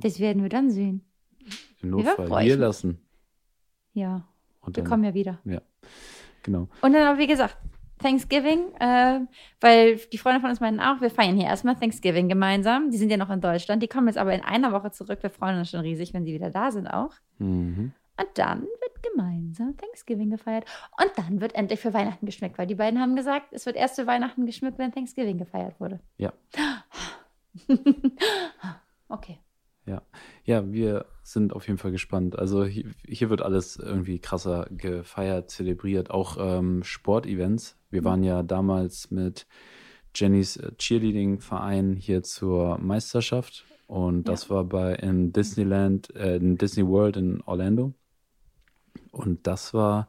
[0.00, 1.10] das werden wir dann sehen.
[1.80, 3.00] im Ja, Notfall hier lassen.
[3.94, 4.28] Ja,
[4.66, 5.38] Und wir dann, kommen ja wieder.
[5.44, 5.60] Ja,
[6.42, 6.68] genau.
[6.80, 7.56] Und dann aber, wie gesagt,
[7.98, 9.20] Thanksgiving, äh,
[9.60, 12.90] weil die Freunde von uns meinten auch, wir feiern hier erstmal Thanksgiving gemeinsam.
[12.90, 13.82] Die sind ja noch in Deutschland.
[13.82, 15.20] Die kommen jetzt aber in einer Woche zurück.
[15.22, 17.12] Wir freuen uns schon riesig, wenn sie wieder da sind auch.
[17.38, 17.92] Mhm.
[18.16, 20.64] Und dann wird gemeinsam Thanksgiving gefeiert.
[21.00, 23.96] Und dann wird endlich für Weihnachten geschmückt, weil die beiden haben gesagt, es wird erst
[23.96, 26.00] für Weihnachten geschmückt, wenn Thanksgiving gefeiert wurde.
[26.18, 26.32] Ja.
[29.08, 29.38] okay.
[29.86, 32.38] Ja, wir sind auf jeden Fall gespannt.
[32.38, 37.76] Also hier, hier wird alles irgendwie krasser gefeiert, zelebriert, auch ähm, Sportevents.
[37.90, 38.04] Wir Mhm.
[38.04, 39.46] waren ja damals mit
[40.14, 46.86] Jennys äh, Cheerleading-Verein hier zur Meisterschaft und das war bei in Disneyland, äh, in Disney
[46.86, 47.94] World in Orlando.
[49.10, 50.08] Und das war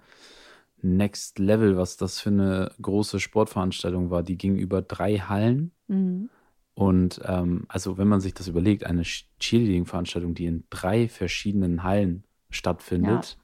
[0.82, 4.24] Next Level, was das für eine große Sportveranstaltung war.
[4.24, 5.72] Die ging über drei Hallen.
[5.88, 6.30] Mhm.
[6.76, 12.26] Und ähm, also wenn man sich das überlegt, eine Cheerleading-Veranstaltung, die in drei verschiedenen Hallen
[12.50, 13.38] stattfindet,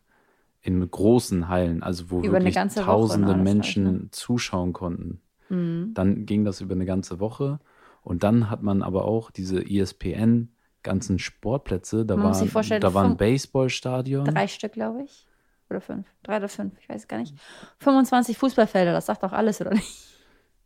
[0.61, 4.07] in großen Hallen, also wo Über wirklich tausende alles halt, Menschen ne?
[4.11, 5.93] zuschauen konnten, Mhm.
[5.93, 7.59] dann ging das über eine ganze Woche.
[8.03, 10.49] Und dann hat man aber auch diese ESPN
[10.83, 12.05] ganzen Sportplätze.
[12.05, 14.25] Da Man war, da war ein Baseballstadion.
[14.25, 15.27] Drei Stück, glaube ich.
[15.69, 16.07] oder fünf.
[16.23, 17.35] Drei oder fünf, ich weiß es gar nicht.
[17.79, 20.07] 25 Fußballfelder, das sagt doch alles, oder nicht?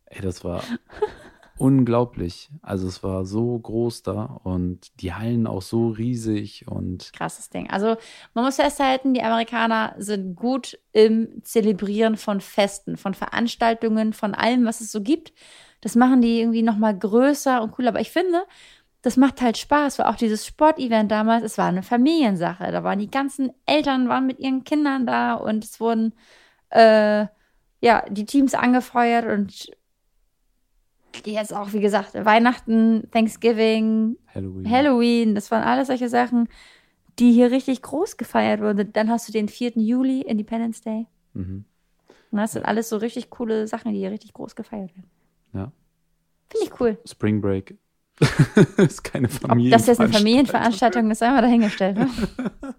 [0.06, 0.64] Ey, das war
[1.58, 2.50] unglaublich.
[2.62, 7.70] Also es war so groß da und die Hallen auch so riesig und Krasses Ding.
[7.70, 7.96] Also
[8.34, 14.66] man muss festhalten, die Amerikaner sind gut im Zelebrieren von Festen, von Veranstaltungen, von allem,
[14.66, 15.34] was es so gibt.
[15.82, 17.90] Das machen die irgendwie nochmal größer und cooler.
[17.90, 18.44] Aber ich finde,
[19.02, 22.72] das macht halt Spaß, weil auch dieses Sportevent damals, es war eine Familiensache.
[22.72, 26.14] Da waren die ganzen Eltern waren mit ihren Kindern da und es wurden
[26.70, 27.28] äh,
[27.82, 29.70] ja die Teams angefeuert und
[31.26, 34.70] jetzt auch, wie gesagt, Weihnachten, Thanksgiving, Halloween.
[34.70, 36.48] Halloween, das waren alles solche Sachen,
[37.20, 38.92] die hier richtig groß gefeiert wurden.
[38.94, 39.74] Dann hast du den 4.
[39.76, 41.08] Juli, Independence Day.
[41.34, 41.66] Mhm.
[42.32, 45.10] Und das sind alles so richtig coole Sachen, die hier richtig groß gefeiert werden.
[45.54, 45.72] Ja.
[46.50, 46.98] Finde ich cool.
[47.06, 47.78] Spring Break.
[48.78, 49.72] ist keine Ob Familie.
[49.72, 51.98] das jetzt eine Familienveranstaltung ist, einmal dahingestellt.
[51.98, 52.10] Ne?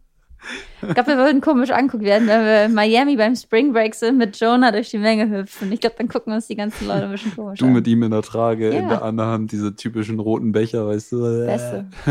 [0.82, 4.18] Ich glaube, wir würden komisch anguckt werden, wenn wir in Miami beim Spring Break sind,
[4.18, 5.72] mit Jonah durch die Menge hüpfen.
[5.72, 7.72] Ich glaube, dann gucken uns die ganzen Leute ein bisschen komisch Du an.
[7.72, 8.88] mit ihm in der Trage, in Ja.
[8.88, 11.46] der anderen Hand diese typischen roten Becher, weißt du?
[11.46, 11.86] Beste.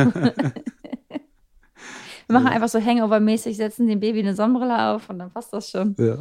[2.27, 5.69] wir machen einfach so Hangover-mäßig, setzen dem Baby eine Sonnenbrille auf und dann passt das
[5.69, 5.95] schon.
[5.99, 6.17] Ja.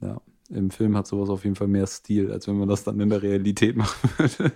[0.00, 0.20] Ja.
[0.50, 3.08] Im Film hat sowas auf jeden Fall mehr Stil, als wenn man das dann in
[3.08, 4.52] der Realität machen würde.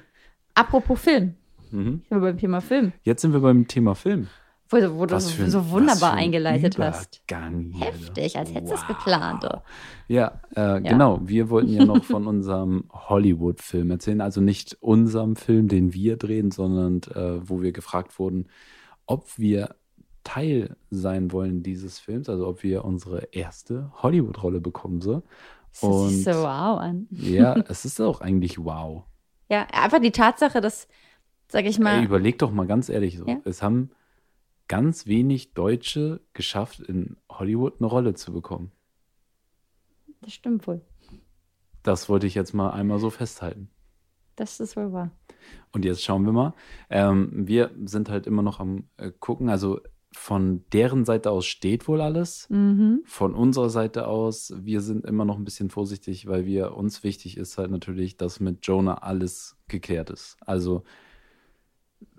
[0.54, 1.34] Apropos Film.
[1.70, 2.00] Mhm.
[2.04, 4.28] Ich bin beim Thema Film, Jetzt sind wir beim Thema Film.
[4.68, 7.22] Wo, wo du so, ein- so wunderbar eingeleitet hast.
[7.28, 7.86] Übergang hier.
[7.86, 8.88] Heftig, als hättest du es Wow.
[8.88, 9.44] geplant.
[9.44, 9.62] Du.
[10.08, 11.20] Ja, äh, genau.
[11.22, 14.20] Wir wollten ja noch von unserem Hollywood-Film erzählen.
[14.20, 18.48] Also nicht unserem Film, den wir drehen, sondern äh, wo wir gefragt wurden,
[19.06, 19.74] ob wir
[20.24, 25.00] Teil sein wollen dieses Films, also ob wir unsere erste Hollywood-Rolle bekommen.
[25.00, 25.22] So.
[25.70, 27.06] Das Und so wow an.
[27.10, 29.04] ja, es ist auch eigentlich wow.
[29.48, 30.88] Ja, einfach die Tatsache, dass,
[31.46, 33.26] sag ich mal, Ey, überleg doch mal ganz ehrlich so.
[33.26, 33.36] Ja.
[33.44, 33.90] Es haben
[34.68, 38.72] ganz wenig Deutsche geschafft, in Hollywood eine Rolle zu bekommen.
[40.22, 40.80] das stimmt wohl.
[41.82, 43.70] Das wollte ich jetzt mal einmal so festhalten.
[44.34, 45.10] Das ist wohl wahr.
[45.72, 46.54] Und jetzt schauen wir mal.
[46.90, 49.48] Ähm, wir sind halt immer noch am äh, gucken.
[49.48, 49.80] Also
[50.12, 52.48] von deren Seite aus steht wohl alles.
[52.50, 53.02] Mhm.
[53.04, 57.36] Von unserer Seite aus, wir sind immer noch ein bisschen vorsichtig, weil wir uns wichtig
[57.36, 60.36] ist halt natürlich, dass mit Jonah alles geklärt ist.
[60.40, 60.82] Also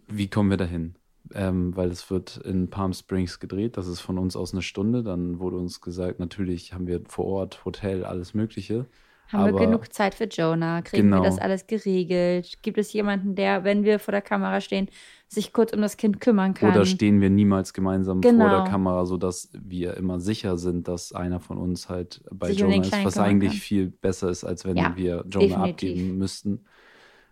[0.08, 0.96] wie kommen wir dahin?
[1.34, 5.04] Ähm, weil es wird in Palm Springs gedreht, das ist von uns aus eine Stunde.
[5.04, 8.86] Dann wurde uns gesagt, natürlich haben wir vor Ort Hotel, alles Mögliche.
[9.30, 10.82] Haben wir Aber- genug Zeit für Jonah?
[10.84, 11.18] Kriegen Genau.
[11.22, 12.54] wir das alles geregelt?
[12.62, 14.88] Gibt es jemanden, der, wenn wir vor der Kamera stehen,
[15.28, 16.72] sich kurz um das Kind kümmern kann?
[16.72, 18.48] Oder stehen wir niemals gemeinsam vor Genau.
[18.50, 22.72] der Kamera, sodass wir immer sicher sind, dass einer von uns halt bei Sich um
[22.72, 23.60] Jonah ist, was eigentlich kann.
[23.60, 25.72] viel besser ist, als wenn Ja, wir Jonah definitiv.
[25.72, 26.62] abgeben müssten.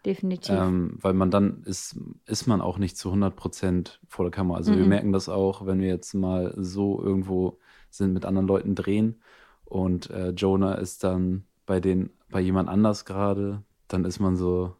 [0.05, 0.55] Definitiv.
[0.55, 4.57] Ähm, weil man dann ist, ist man auch nicht zu 100 Prozent vor der Kamera.
[4.57, 4.89] Also wir Mhm.
[4.89, 7.57] merken das auch, wenn wir jetzt mal so irgendwo
[7.89, 9.21] sind mit anderen Leuten drehen
[9.65, 14.75] und äh, Jonah ist dann bei den, bei jemand anders gerade, dann ist man so,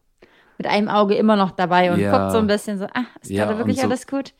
[0.58, 2.16] Mit einem Auge immer noch dabei und Ja.
[2.18, 4.32] guckt so ein bisschen so, ah, ist Ja, gerade wirklich so- alles gut?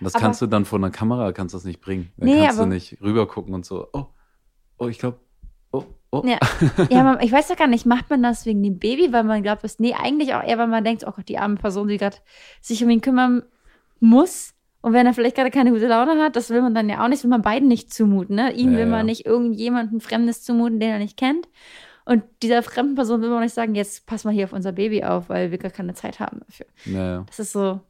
[0.00, 2.10] das Aber- kannst du dann vor einer Kamera, kannst das nicht bringen.
[2.16, 4.06] Dann Nee, kannst du aber- nicht rüber gucken und so, oh,
[4.78, 5.18] oh, ich glaube,
[6.10, 6.22] oh.
[6.24, 6.38] Ja,
[6.90, 9.42] ja man, ich weiß doch gar nicht, macht man das wegen dem Baby, weil man
[9.42, 11.98] glaubt, es, nee, eigentlich auch eher, weil man denkt, oh Gott, die arme Person, die
[11.98, 12.16] gerade
[12.60, 13.42] sich um ihn kümmern
[14.00, 14.54] muss.
[14.80, 17.08] Und wenn er vielleicht gerade keine gute Laune hat, das will man dann ja auch
[17.08, 18.36] nicht, will man beiden nicht zumuten.
[18.36, 18.52] Ne?
[18.52, 18.90] Ihm Ja, will ja.
[18.90, 21.48] man nicht irgendjemanden Fremdes zumuten, den er nicht kennt.
[22.04, 24.72] Und dieser fremden Person will man auch nicht sagen, jetzt pass mal hier auf unser
[24.72, 26.66] Baby auf, weil wir gar keine Zeit haben dafür.
[26.86, 27.24] Naja.
[27.26, 27.80] Das ist so.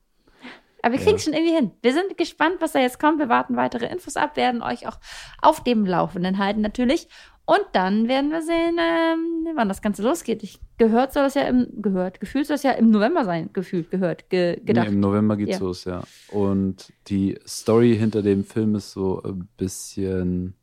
[0.83, 1.33] Aber wir kriegen es Ja.
[1.33, 1.70] schon irgendwie hin.
[1.83, 3.18] Wir sind gespannt, was da jetzt kommt.
[3.18, 4.96] Wir warten weitere Infos ab, werden euch auch
[5.42, 7.07] auf dem Laufenden halten natürlich.
[7.48, 10.42] Und dann werden wir sehen, ähm, wann das Ganze losgeht.
[10.42, 13.90] Ich gehört soll das ja im gehört, gefühlt soll das ja im November sein, gefühlt
[13.90, 14.88] gehört, ge, gedacht.
[14.88, 15.58] Nee, Im November geht's Ja.
[15.61, 16.02] los, ja.
[16.30, 20.56] Und die Story hinter dem Film ist so ein bisschen,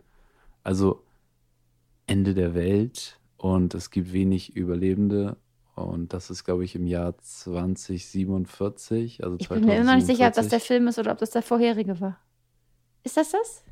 [0.63, 1.01] also
[2.05, 5.37] Ende der Welt und es gibt wenig Überlebende.
[5.73, 9.23] Und das ist, glaube ich, im Jahr 2047.
[9.23, 10.67] Also ich bin mir immer noch nicht sicher, ob das der 2047.
[10.67, 12.19] Film ist oder ob das der vorherige war.
[13.03, 13.63] Ist das das?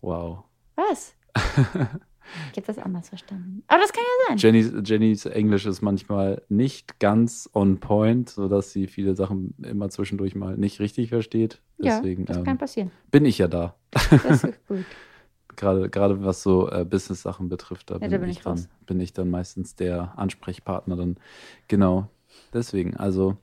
[0.00, 0.42] Wow.
[0.78, 1.14] Was?
[1.36, 3.64] ich habe das anders verstanden.
[3.66, 4.38] Aber das kann ja sein.
[4.38, 10.36] Jennys, Jennys Englisch ist manchmal nicht ganz on point, sodass sie viele Sachen immer zwischendurch
[10.36, 11.60] mal nicht richtig versteht.
[11.78, 12.90] Deswegen ja, das ähm, kann passieren.
[13.10, 13.74] bin ich ja da.
[13.90, 14.84] Das ist gut.
[15.56, 18.68] Gerade, gerade was so äh, Business-Sachen betrifft, da, Ja, bin, da bin ich ich dann,
[18.86, 21.16] bin ich dann meistens der Ansprechpartner dann.
[21.66, 22.08] Genau.
[22.52, 23.36] Deswegen, also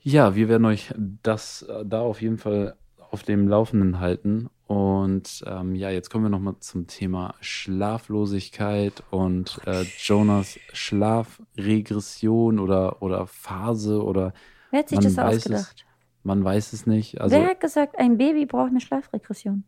[0.00, 0.92] ja, wir werden euch
[1.22, 2.74] das äh, da auf jeden Fall
[3.12, 4.50] auf dem Laufenden halten.
[4.66, 13.02] Und ähm, ja, jetzt kommen wir nochmal zum Thema Schlaflosigkeit und äh, Jonas Schlafregression oder,
[13.02, 14.32] oder Phase oder
[14.70, 15.52] Wer hat sich das weiß es.
[15.52, 15.86] ausgedacht?
[16.22, 17.20] man weiß es nicht.
[17.20, 19.64] Also Wer hat gesagt, ein Baby braucht eine Schlafregression?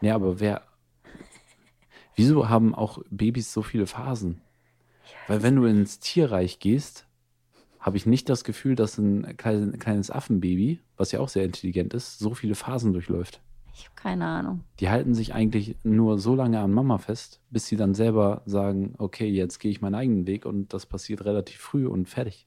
[0.00, 0.62] Nee, aber wer.
[2.16, 4.40] Wieso haben auch Babys so viele Phasen?
[5.28, 7.06] Weil wenn du ins Tierreich gehst,
[7.78, 12.18] habe ich nicht das Gefühl, dass ein kleines Affenbaby, was ja auch sehr intelligent ist,
[12.18, 13.42] so viele Phasen durchläuft.
[13.76, 14.60] Ich habe keine Ahnung.
[14.78, 18.94] Die halten sich eigentlich nur so lange an Mama fest, bis sie dann selber sagen,
[18.98, 22.46] okay, jetzt gehe ich meinen eigenen Weg und das passiert relativ früh und fertig.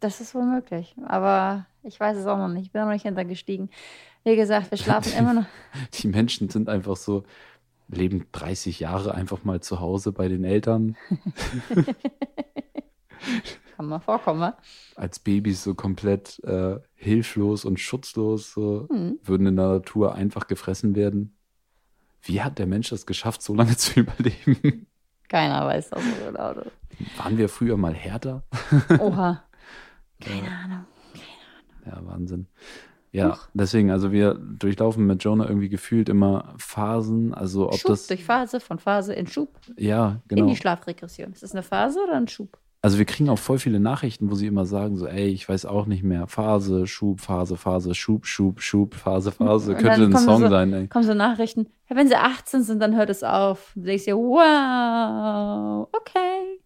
[0.00, 0.96] Das ist wohl möglich.
[1.04, 2.66] Aber ich weiß es auch noch nicht.
[2.66, 3.70] Ich bin noch nicht hintergestiegen.
[4.24, 5.46] Wie gesagt, wir schlafen immer noch.
[6.00, 7.24] Die Menschen sind einfach so,
[7.88, 10.96] leben 30 Jahre einfach mal zu Hause bei den Eltern.
[13.76, 14.52] Kann mal vorkommen,
[14.96, 19.18] als Babys so komplett äh, hilflos und schutzlos, so, Hm.
[19.24, 21.36] würden in der Natur einfach gefressen werden.
[22.22, 24.86] Wie hat der Mensch das geschafft, so lange zu überleben?
[25.28, 26.54] Keiner weiß das so genau.
[27.16, 28.44] Waren wir früher mal härter?
[28.98, 29.42] Oha.
[30.20, 30.84] Keine Ahnung.
[31.86, 32.46] Ja, Wahnsinn.
[33.10, 38.06] Ja, deswegen, also wir durchlaufen mit Jonah irgendwie gefühlt immer Phasen, also ob Schub das,
[38.06, 40.46] durch Phase, von Phase in Schub, ja, in genau.
[40.48, 41.32] die Schlafregression.
[41.32, 42.58] Ist das eine Phase oder ein Schub?
[42.84, 45.66] Also wir kriegen auch voll viele Nachrichten, wo sie immer sagen so, ey, ich weiß
[45.66, 50.16] auch nicht mehr, Phase, Schub, Phase, Phase, Schub, Schub, Schub, Phase, Phase, Und könnte ein
[50.18, 50.88] Song so- sein, ey.
[50.88, 53.70] Kommen so Nachrichten, ja, wenn sie 18 sind, dann hört es auf.
[53.76, 56.58] Du denkst dir, wow, okay.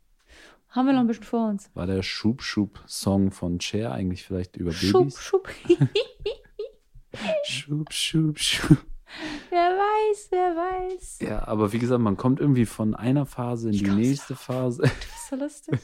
[0.70, 1.70] Haben wir noch ein bisschen vor uns.
[1.74, 5.20] War der Schub, Schub Song von Cher eigentlich vielleicht über Schub, Babys?
[5.22, 5.48] Schub.
[7.44, 8.78] Schub, Schub, Schub.
[9.50, 11.18] Wer weiß, wer weiß.
[11.20, 14.82] Ja, aber wie gesagt, man kommt irgendwie von einer Phase in die komm's nächste Phase.
[14.82, 15.80] Du bist so lustig.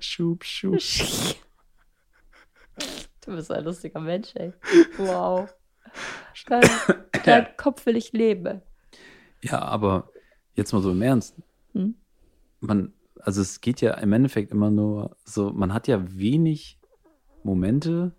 [0.00, 0.78] Schub, Schub.
[3.20, 4.54] Du bist ein lustiger Mensch, ey.
[4.96, 5.52] Wow.
[6.46, 6.62] Dein,
[7.24, 8.62] dein Kopf will ich leben.
[9.42, 10.10] Ja, aber
[10.54, 11.36] jetzt mal so im Ernst.
[11.72, 11.96] Hm?
[12.60, 16.80] Man, also es geht ja im Endeffekt immer nur so, man hat ja wenig
[17.42, 18.12] Momente,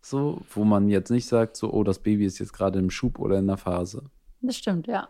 [0.00, 3.18] so, wo man jetzt nicht sagt, so, oh, das Baby ist jetzt gerade im Schub
[3.18, 4.04] oder in der Phase.
[4.40, 5.08] Das stimmt, ja.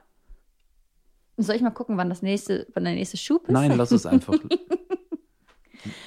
[1.36, 3.52] Soll ich mal gucken, wann das nächste, wann der nächste Schub ist?
[3.52, 4.34] Nein, lass es einfach.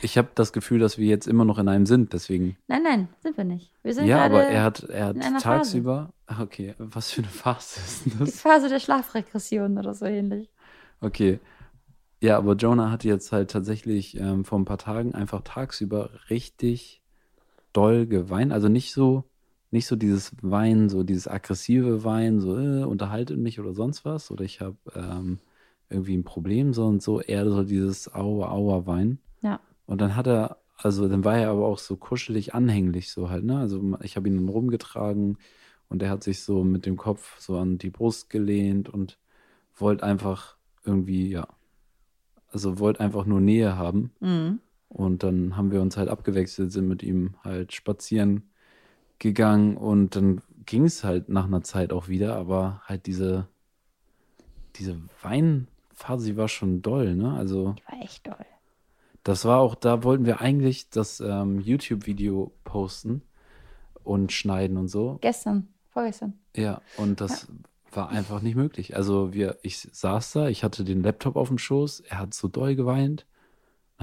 [0.01, 2.57] Ich habe das Gefühl, dass wir jetzt immer noch in einem sind, deswegen.
[2.67, 3.71] Nein, nein, sind wir nicht.
[3.81, 6.13] Wir sind Ja, aber er hat, er hat tagsüber.
[6.27, 8.41] Ach, Okay, was für eine Phase ist denn die das?
[8.41, 10.49] Phase der Schlafregression oder so ähnlich.
[11.01, 11.39] Okay.
[12.21, 17.02] Ja, aber Jonah hat jetzt halt tatsächlich ähm, vor ein paar Tagen einfach tagsüber richtig
[17.73, 18.53] doll geweint.
[18.53, 19.25] Also nicht so,
[19.71, 24.31] nicht so dieses Weinen, so dieses aggressive Weinen, so äh, unterhaltet mich oder sonst was.
[24.31, 25.39] Oder ich habe ähm,
[25.89, 29.19] irgendwie ein Problem, sondern so eher so dieses Aua, Aua Weinen.
[29.41, 29.59] Ja.
[29.85, 33.43] Und dann hat er, also dann war er aber auch so kuschelig anhänglich, so halt,
[33.43, 33.57] ne?
[33.57, 35.37] Also ich habe ihn dann rumgetragen
[35.89, 39.19] und er hat sich so mit dem Kopf so an die Brust gelehnt und
[39.75, 40.55] wollte einfach
[40.85, 41.47] irgendwie, ja,
[42.49, 44.11] also wollte einfach nur Nähe haben.
[44.19, 44.59] Mhm.
[44.93, 48.43] Und dann haben wir uns halt abgewechselt, sind mit ihm halt spazieren
[49.19, 53.47] gegangen und dann ging es halt nach einer Zeit auch wieder, aber halt diese,
[54.75, 57.33] diese Weinphase, die war schon doll, ne?
[57.33, 58.45] Also Die war echt doll.
[59.23, 63.21] das war auch, da wollten wir eigentlich das ähm, YouTube-Video posten
[64.03, 65.17] und schneiden und so.
[65.21, 66.33] Gestern, vorgestern.
[66.55, 67.47] Ja, und das
[67.91, 68.95] war einfach nicht möglich.
[68.95, 72.47] Also wir, ich saß da, ich hatte den Laptop auf dem Schoß, er hat so
[72.47, 73.25] doll geweint.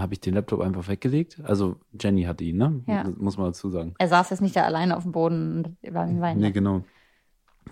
[0.00, 1.40] Habe ich den Laptop einfach weggelegt.
[1.44, 2.80] Also Jenny hatte ihn, ne?
[2.86, 3.04] Ja.
[3.18, 3.94] Muss man dazu sagen.
[3.98, 6.38] Er saß jetzt nicht da alleine auf dem Boden und war im Wein.
[6.38, 6.82] Nee, genau.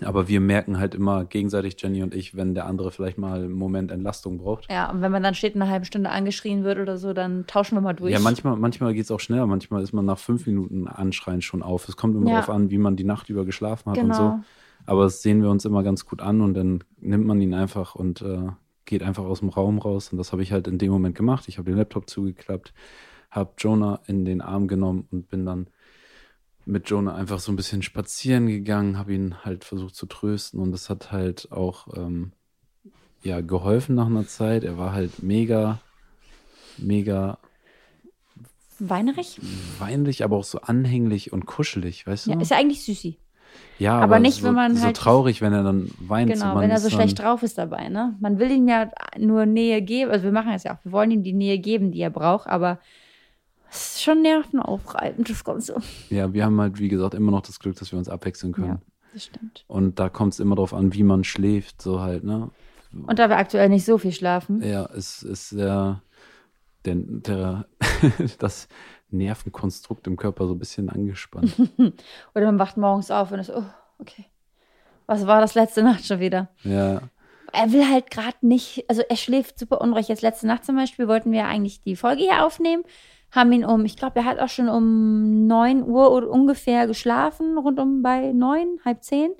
[0.05, 3.53] Aber wir merken halt immer gegenseitig, Jenny und ich, wenn der andere vielleicht mal einen
[3.53, 4.71] Moment Entlastung braucht.
[4.71, 7.47] Ja, und wenn man dann steht und eine halbe Stunde angeschrien wird oder so, dann
[7.49, 8.13] tauschen wir mal durch.
[8.13, 9.47] Ja, manchmal, manchmal geht es auch schneller.
[9.47, 11.89] Manchmal ist man nach fünf Minuten Anschreien schon auf.
[11.89, 12.37] Es kommt immer Ja.
[12.41, 14.15] darauf an, wie man die Nacht über geschlafen hat und Genau.
[14.17, 14.39] so.
[14.87, 17.95] Aber das sehen wir uns immer ganz gut an und dann nimmt man ihn einfach
[17.97, 18.47] und äh,
[18.89, 20.11] geht einfach aus dem Raum raus.
[20.11, 21.45] Und das habe ich halt in dem Moment gemacht.
[21.47, 22.73] Ich habe den Laptop zugeklappt,
[23.31, 25.69] habe Jonah in den Arm genommen und bin dann
[26.65, 30.73] mit Jonah einfach so ein bisschen spazieren gegangen, habe ihn halt versucht zu trösten und
[30.73, 32.33] das hat halt auch ähm,
[33.23, 34.65] ja geholfen nach einer Zeit.
[34.65, 35.81] Er war halt mega,
[36.77, 37.39] mega
[38.81, 39.41] Weinerig?
[39.79, 42.31] weinlich, aber auch so anhänglich und kuschelig, weißt du?
[42.31, 43.19] Ja, ist ja eigentlich süßi.
[43.79, 46.31] Ja, aber aber, nicht, so, wenn man so halt- traurig, wenn er dann weint.
[46.33, 48.17] Genau, wenn er so schlecht drauf ist dabei, ne?
[48.21, 51.11] Man will ihm ja nur Nähe geben, also wir machen es ja auch, wir wollen
[51.13, 52.79] ihm die Nähe geben, die er braucht, aber
[53.71, 55.77] es ist schon nervenaufreibend, das Ganze.
[56.11, 58.67] Ja, wir haben halt, wie gesagt, immer noch das Glück, dass wir uns abwechseln können.
[58.67, 58.79] Ja,
[59.13, 59.65] das stimmt.
[59.69, 62.51] Und da kommt es immer drauf an, wie man schläft, so halt, ne?
[63.07, 66.01] Und da wir aktuell nicht so viel schlafen, Ja, es ist sehr,
[66.85, 67.67] der, der,
[68.39, 68.67] das
[69.11, 71.55] Nervenkonstrukt im Körper so ein bisschen angespannt.
[72.35, 73.65] oder man wacht morgens auf und ist, oh,
[73.99, 74.25] okay.
[75.07, 76.49] Was war das letzte Nacht schon wieder?
[76.65, 77.01] ja,
[77.53, 80.09] Er will halt gerade nicht, also er schläft super unruhig.
[80.09, 82.83] Jetzt letzte Nacht zum Beispiel wollten wir eigentlich die Folge hier aufnehmen,
[83.31, 87.57] haben ihn um, ich glaube, er hat auch schon um 9 Uhr oder ungefähr geschlafen,
[87.59, 89.33] rund um bei 9, halb 10.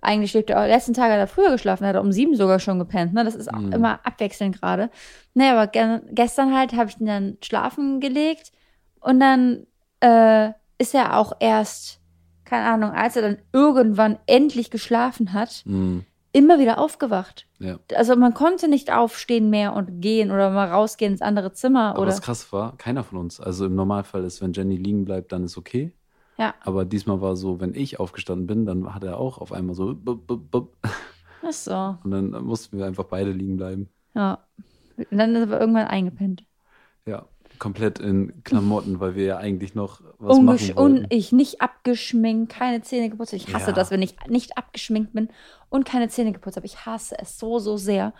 [0.00, 2.60] Eigentlich schläft er auch, letzten Tage hat er früher geschlafen, hat er um sieben sogar
[2.60, 3.14] schon gepennt.
[3.14, 3.24] Ne?
[3.24, 3.72] Das ist auch Mhm.
[3.72, 4.90] immer abwechselnd gerade.
[5.34, 8.52] Naja, aber ge gestern halt habe ich ihn dann schlafen gelegt
[9.00, 9.66] und dann
[10.00, 12.00] äh, ist er auch erst,
[12.44, 16.04] keine Ahnung, als er dann irgendwann endlich geschlafen hat, Mhm.
[16.32, 17.46] immer wieder aufgewacht.
[17.58, 17.78] Ja.
[17.96, 22.00] Also man konnte nicht aufstehen mehr und gehen oder mal rausgehen ins andere Zimmer Aber
[22.02, 22.08] oder.
[22.10, 23.40] was krass war, keiner von uns.
[23.40, 25.92] Also im Normalfall ist, wenn Jenny liegen bleibt, dann ist okay.
[26.36, 26.54] Ja.
[26.64, 29.94] Aber diesmal war so, wenn ich aufgestanden bin, dann hat er auch auf einmal so
[29.96, 30.76] bup, bup, bup.
[31.44, 31.96] Ach so.
[32.04, 33.88] und dann mussten wir einfach beide liegen bleiben.
[34.14, 34.38] Ja.
[34.96, 36.44] Und dann ist er aber irgendwann eingepennt.
[37.06, 37.24] Ja,
[37.58, 40.98] komplett in Klamotten, weil wir ja eigentlich noch was Ungesch machen wollten.
[41.04, 43.32] und ich nicht abgeschminkt, keine Zähne geputzt.
[43.32, 43.72] Ich hasse Ja.
[43.72, 45.28] das, wenn ich nicht abgeschminkt bin
[45.68, 46.66] und keine Zähne geputzt habe.
[46.66, 48.12] Ich hasse es so, so sehr.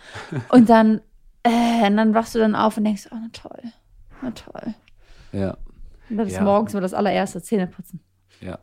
[0.51, 1.01] Und dann,
[1.43, 3.63] äh, und dann wachst du dann auf und denkst, oh, na toll,
[4.23, 4.75] na toll.
[5.33, 5.57] Ja,
[6.11, 6.43] Und das ist Ja.
[6.45, 8.01] morgens immer das allererste Zähne putzen.
[8.41, 8.59] ja.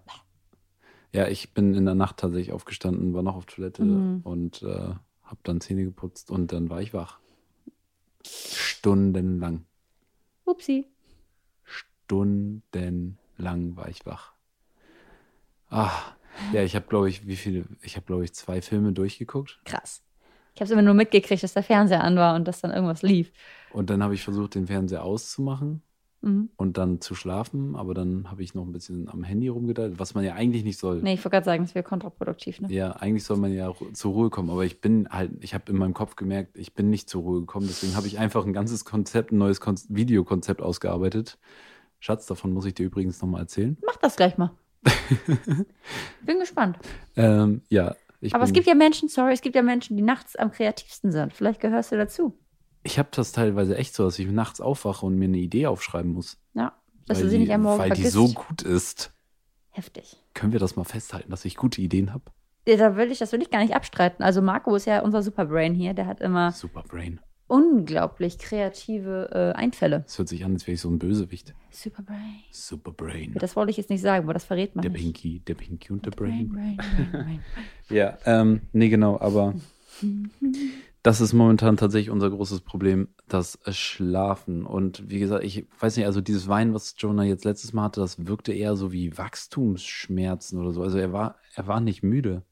[1.14, 4.20] Ja, ich bin in der Nacht tatsächlich aufgestanden, war noch auf Toilette Mhm.
[4.26, 4.90] und äh,
[5.24, 7.20] habe dann Zähne geputzt und dann war ich wach.
[8.26, 9.64] Stundenlang.
[10.46, 10.88] Upsi.
[11.64, 14.34] Stundenlang war ich wach.
[15.70, 15.92] Ah,
[16.54, 20.04] ja, ich habe, glaube ich, wie viele, ich habe, glaube ich, zwei Filme durchgeguckt Krass.
[20.54, 23.02] Ich habe es immer nur mitgekriegt, dass der Fernseher an war und dass dann irgendwas
[23.02, 23.32] lief.
[23.74, 25.82] und dann habe ich versucht, den Fernseher auszumachen
[26.26, 26.50] Mhm.
[26.58, 30.16] und dann zu schlafen, aber dann habe ich noch ein bisschen am Handy rumgedeilt, was
[30.16, 31.04] man ja eigentlich nicht soll.
[31.04, 32.62] Nee, ich wollte gerade sagen, das wäre kontraproduktiv.
[32.62, 32.74] Ne?
[32.74, 35.78] Ja, eigentlich soll man ja zur Ruhe kommen, aber ich bin halt, ich habe in
[35.78, 38.86] meinem Kopf gemerkt, ich bin nicht zur Ruhe gekommen, deswegen habe ich einfach ein ganzes
[38.86, 41.38] Konzept, ein neues Kon Videokonzept ausgearbeitet.
[42.00, 43.78] Schatz, davon muss ich dir übrigens nochmal erzählen.
[43.86, 44.52] Mach das gleich mal.
[46.26, 46.80] Bin gespannt.
[47.16, 50.36] Ähm, ja, ich Aber es gibt ja Menschen, sorry, es gibt ja Menschen, die nachts
[50.36, 51.34] am kreativsten sind.
[51.34, 52.36] Vielleicht gehörst du dazu.
[52.86, 56.14] Ich habe das teilweise echt so, dass ich nachts aufwache und mir eine Idee aufschreiben
[56.14, 56.38] muss.
[56.54, 56.74] Ja.
[57.08, 58.08] Dass du sie die, nicht am Morgen Weil vergisst.
[58.08, 59.12] die so gut ist.
[59.72, 60.18] Heftig.
[60.36, 62.26] Können wir das mal festhalten, dass ich gute Ideen habe?
[62.68, 64.24] Ja, da will ich, das will ich gar nicht abstreiten.
[64.24, 65.94] Also Marco ist ja unser Superbrain hier.
[65.96, 67.20] Der hat immer Super Brain.
[67.48, 70.02] unglaublich kreative äh, Einfälle.
[70.06, 71.54] Das hört sich an, als wäre ich so ein Bösewicht.
[71.72, 72.36] Superbrain.
[72.52, 73.34] Super Brain.
[73.40, 75.02] Das wollte ich jetzt nicht sagen, aber das verrät man Der nicht.
[75.02, 76.78] Pinky, der Pinky und der Brain, Brain.
[76.78, 77.40] Brain, Brain, Brain.
[77.90, 79.54] Ja, ähm, nee, genau, aber
[81.06, 84.66] das ist momentan tatsächlich unser großes Problem, das Schlafen.
[84.66, 88.02] Und wie gesagt, ich weiß nicht, also dieses Weinen, was Jonah jetzt letztes Mal hatte,
[88.02, 90.82] das wirkte eher so wie Wachstumsschmerzen oder so.
[90.82, 92.44] Also er war, er war nicht müde.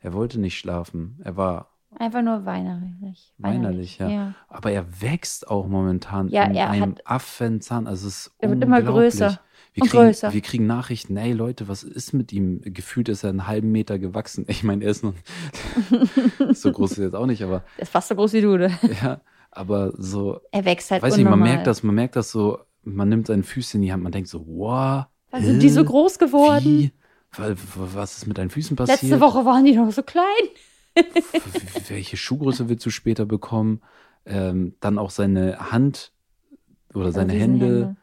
[0.00, 1.18] Er wollte nicht schlafen.
[1.24, 3.32] Er war Einfach nur weinerlich.
[3.38, 4.08] weinerlich, ja.
[4.08, 4.34] ja.
[4.48, 7.86] Aber er wächst auch momentan Ja, in er einem hat- Affenzahn.
[7.86, 9.40] Also es ist Er wird immer größer
[9.76, 10.32] Wir und kriegen, größer.
[10.32, 12.60] Wir kriegen Nachrichten, ey Leute, was ist mit ihm?
[12.64, 14.44] Gefühlt ist er einen halben Meter gewachsen.
[14.48, 15.12] Ich meine, er ist noch
[16.54, 18.56] so groß ist er jetzt auch nicht, aber Der ist fast so groß wie du.
[18.56, 18.70] ne?
[19.02, 22.58] ja, aber so, Er wächst halt weiß nicht, man merkt das, man merkt das so,
[22.84, 25.84] man nimmt seine Füße in die Hand, man denkt so, wow, Wann sind die so
[25.84, 26.64] groß geworden?
[26.64, 26.92] Wie?
[27.36, 29.02] Wa- wa- Was ist mit deinen Füßen passiert?
[29.02, 30.24] Letzte Woche waren die noch so klein.
[31.88, 33.82] Welche Schuhgröße willst du später bekommen?
[34.24, 36.12] Ähm, dann auch seine Hand
[36.94, 37.96] oder seine Hände, Riesenhände.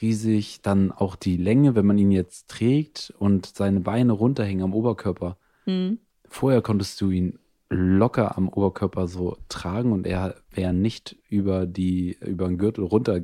[0.00, 0.60] Riesig.
[0.62, 5.36] Dann auch die Länge, wenn man ihn jetzt trägt und seine Beine runterhängen am Oberkörper.
[5.64, 5.98] Hm.
[6.28, 12.16] Vorher konntest du ihn locker am Oberkörper so tragen und er wäre nicht über die
[12.20, 13.22] über den Gürtel runter,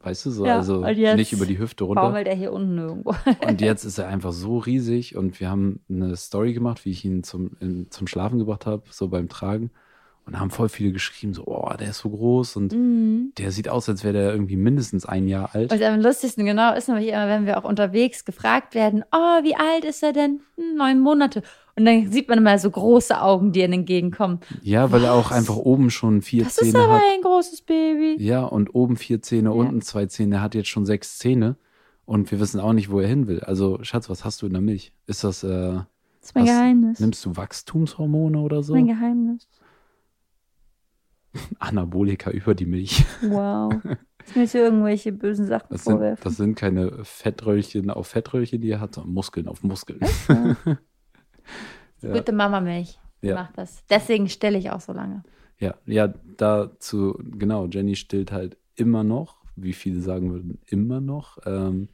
[0.00, 2.02] weißt du so, Ja, also nicht über die Hüfte runter.
[2.02, 3.14] Baumelt er hier unten irgendwo.
[3.46, 7.04] Und jetzt ist er einfach so riesig und wir haben eine Story gemacht, wie ich
[7.04, 9.70] ihn zum, in, zum Schlafen gebracht habe, so beim Tragen.
[10.26, 13.32] Und da haben voll viele geschrieben, so, oh, der ist so groß und Mhm.
[13.36, 15.70] der sieht aus, als wäre der irgendwie mindestens ein Jahr alt.
[15.72, 19.54] Und am lustigsten genau ist nämlich immer, wenn wir auch unterwegs gefragt werden, oh, wie
[19.54, 20.40] alt ist er denn?
[20.56, 21.42] Hm, neun Monate.
[21.76, 24.38] Und dann sieht man immer so große Augen, die ihnen entgegenkommen.
[24.62, 25.36] ja, weil er auch Was?
[25.36, 27.02] einfach oben schon vier Das ist Zähne aber hat.
[27.14, 28.16] ein großes Baby.
[28.22, 30.36] Ja, und oben vier Zähne, unten zwei Zähne.
[30.36, 31.56] Er hat jetzt schon sechs Zähne.
[32.06, 33.40] Und wir wissen auch nicht, wo er hin will.
[33.40, 34.92] Also, Schatz, was hast du in der Milch?
[35.06, 35.84] Ist das, äh, Das
[36.22, 36.50] ist mein Was?
[36.50, 37.00] Geheimnis.
[37.00, 38.74] nimmst du Wachstumshormone oder so?
[38.74, 39.48] Mein Geheimnis.
[41.58, 43.04] Anabolika über die Milch.
[43.22, 43.72] Wow.
[44.34, 46.24] Willst du irgendwelche bösen Sachen Das sind, vorwerfen.
[46.24, 50.00] das sind keine Fettröllchen auf Fettröllchen, die er hat, sondern Muskeln auf Muskeln.
[52.00, 52.12] Ja.
[52.12, 52.98] Gute Mama-Milch.
[53.22, 53.34] Ja.
[53.36, 53.82] Macht das.
[53.88, 55.22] Deswegen stelle ich auch so lange.
[55.58, 61.38] Ja, ja, dazu, genau, Jenny stillt halt immer noch, wie viele sagen würden, immer noch.
[61.46, 61.88] Ähm,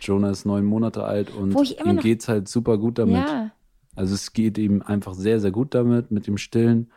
[0.00, 3.16] Jonah ist neun Monate alt und ich ihm noch- geht's halt super gut damit.
[3.16, 3.50] Ja.
[3.96, 6.92] Also es geht ihm einfach sehr, sehr gut damit, mit dem Stillen.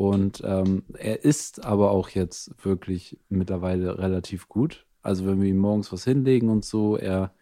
[0.00, 4.86] Und ähm, er isst aber auch jetzt wirklich mittlerweile relativ gut.
[5.02, 7.34] Also wenn wir ihm morgens was hinlegen und so, er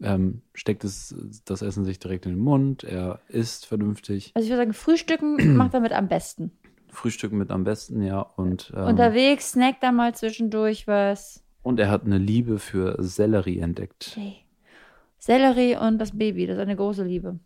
[0.00, 4.30] ähm, steckt es, das Essen sich direkt in den Mund, er isst vernünftig.
[4.34, 6.52] Also ich würde sagen, Frühstücken macht er mit am besten.
[6.86, 8.20] Frühstück mit am besten, ja.
[8.20, 11.42] Und, ähm, Unterwegs snackt er mal zwischendurch was.
[11.62, 14.14] und er hat eine Liebe für Sellerie entdeckt.
[14.16, 14.36] Okay.
[15.18, 17.40] Sellerie und das Baby, das ist eine große Liebe.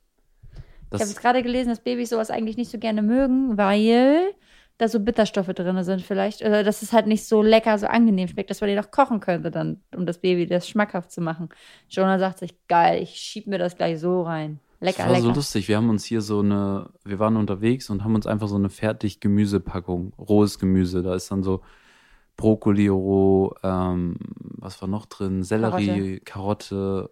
[0.90, 4.34] Das, ich habe jetzt gerade gelesen, dass Babys sowas eigentlich nicht so gerne mögen, weil
[4.78, 6.42] da so Bitterstoffe drin sind vielleicht.
[6.42, 9.20] Oder dass es halt nicht so lecker, so angenehm schmeckt, dass man die doch kochen
[9.20, 11.48] könnte dann, um das Baby das schmackhaft zu machen.
[11.88, 14.60] Jonah sagt sich, geil, ich schieb mir das gleich so rein.
[14.80, 15.26] Lecker, das war lecker.
[15.26, 15.68] so lustig.
[15.68, 18.68] Wir haben uns hier so eine, wir waren unterwegs und haben uns einfach so eine
[18.68, 21.02] fertig Gemüsepackung, rohes Gemüse.
[21.02, 21.62] Da ist dann so
[22.36, 24.16] Brokkoli roh, ähm,
[24.58, 25.44] was war noch drin?
[25.44, 27.10] Sellerie, Karotte,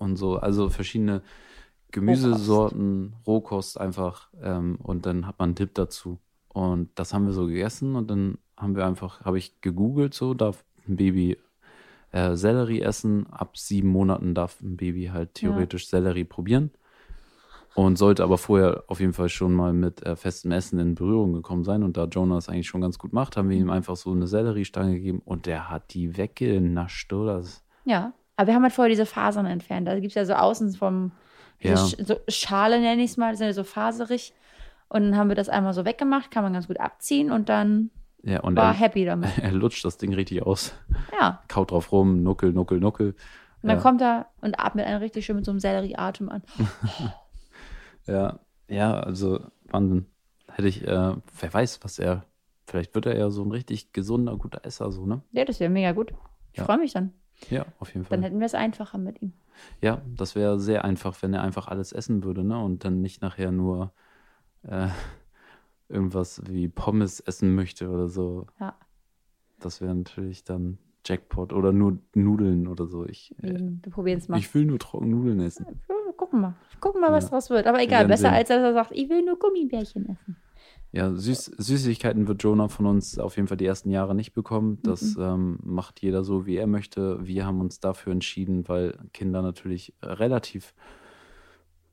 [0.00, 0.36] und so.
[0.36, 1.22] Also verschiedene
[1.92, 4.28] Gemüsesorten, Rohkost, einfach.
[4.42, 6.18] Ähm, und dann hat man einen Tipp dazu.
[6.48, 10.34] Und das haben wir so gegessen und dann haben wir einfach, habe ich gegoogelt, so
[10.34, 11.38] darf ein Baby
[12.12, 13.26] äh, Sellerie essen.
[13.30, 16.70] Ab sieben Monaten darf ein Baby halt theoretisch Sellerie probieren.
[17.76, 21.32] Und sollte aber vorher auf jeden Fall schon mal mit äh, festem Essen in Berührung
[21.32, 21.84] gekommen sein.
[21.84, 24.26] Und da Jonah es eigentlich schon ganz gut macht, haben wir ihm einfach so eine
[24.26, 27.44] Selleriestange gegeben und der hat die weggenascht, oder?
[27.84, 29.86] Ja, aber wir haben halt vorher diese Fasern entfernt.
[29.86, 31.12] Da gibt es ja so außen vom
[31.60, 31.76] Ja.
[31.76, 34.32] So Schale, nenne ich es mal, sind ja so faserig.
[34.88, 37.90] Und dann haben wir das einmal so weggemacht, kann man ganz gut abziehen und dann
[38.22, 39.30] ja, und war er, happy damit.
[39.42, 40.74] er lutscht das Ding richtig aus.
[41.20, 41.42] Ja.
[41.48, 43.14] Kaut drauf rum, nuckel, nuckel, nuckel.
[43.62, 43.82] Und dann Ja.
[43.82, 46.42] kommt er und atmet einen richtig schön mit so einem Sellerieatem an.
[48.06, 50.06] Ja, ja, also Wahnsinn.
[50.50, 52.24] Hätte ich, äh, wer weiß, was er,
[52.66, 55.22] vielleicht wird er ja so ein richtig gesunder, guter Esser, so, ne?
[55.32, 56.12] Ja, das wäre mega gut.
[56.52, 56.64] Ich Ja.
[56.64, 57.12] freue mich dann.
[57.50, 58.22] Ja, auf jeden Dann Fall.
[58.28, 59.32] hätten wir es einfacher mit ihm.
[59.80, 62.58] Ja, das wäre sehr einfach, wenn er einfach alles essen würde, ne?
[62.62, 63.92] Und dann nicht nachher nur
[64.62, 64.88] äh,
[65.88, 68.46] irgendwas wie Pommes essen möchte oder so.
[68.60, 68.74] Ja.
[69.58, 73.06] Das wäre natürlich dann Jackpot oder nur Nudeln oder so.
[73.06, 74.38] Ich, äh, Wir probieren es mal.
[74.38, 75.66] ich will nur trocken Nudeln essen.
[76.16, 76.54] Gucken mal.
[76.80, 77.30] Gucken mal, was Ja.
[77.30, 77.66] draus wird.
[77.66, 78.34] Aber egal, besser sehen.
[78.34, 80.36] als dass er sagt, ich will nur Gummibärchen essen.
[80.92, 84.78] Ja, Süß Süßigkeiten wird Jonah von uns auf jeden Fall die ersten Jahre nicht bekommen.
[84.82, 87.24] Das ähm, macht jeder so, wie er möchte.
[87.24, 90.74] Wir haben uns dafür entschieden, weil Kinder natürlich relativ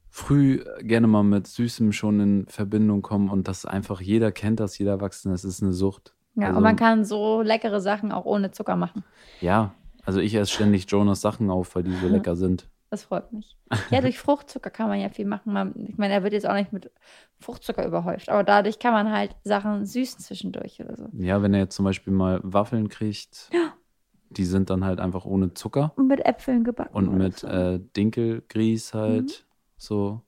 [0.10, 4.78] früh gerne mal mit Süßem schon in Verbindung kommen und das einfach jeder kennt das,
[4.80, 5.36] jeder Erwachsene.
[5.36, 6.16] Es ist eine Sucht.
[6.34, 9.04] Ja, Also- und man kann so leckere Sachen auch ohne Zucker machen.
[9.42, 9.76] Ja,
[10.06, 12.68] also ich esse ständig Jonas Sachen auf, weil die so lecker sind.
[12.90, 13.58] Das freut mich.
[13.92, 15.54] Ja, durch Fruchtzucker kann man ja viel machen.
[15.54, 16.92] Man, ich meine, er wird jetzt auch nicht mit
[17.40, 21.10] Fruchtzucker überhäuft, aber dadurch kann man halt Sachen süßen zwischendurch oder so.
[21.14, 23.50] Ja, wenn er jetzt zum Beispiel mal Waffeln kriegt,
[24.30, 25.94] die sind dann halt einfach ohne Zucker.
[25.96, 26.96] Und mit Äpfeln gebacken.
[26.96, 27.48] Und mit so.
[27.48, 29.34] äh, Dinkelgrieß halt Mhm.
[29.78, 30.22] so.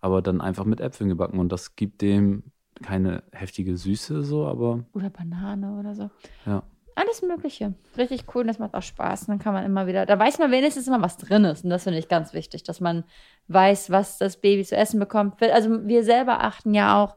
[0.00, 1.38] Aber dann einfach mit Äpfeln gebacken.
[1.38, 2.44] Und das gibt dem
[2.82, 6.10] keine heftige Süße so, aber Oder Banane oder so.
[6.46, 6.62] ja.
[6.94, 7.74] Alles Mögliche.
[7.96, 9.22] Richtig cool, das macht auch Spaß.
[9.22, 11.64] Und dann kann man immer wieder, da weiß man wenigstens immer, was drin ist.
[11.64, 13.04] Und das finde ich ganz wichtig, dass man
[13.48, 15.42] weiß, was das Baby zu essen bekommt.
[15.42, 17.16] Also wir selber achten ja auch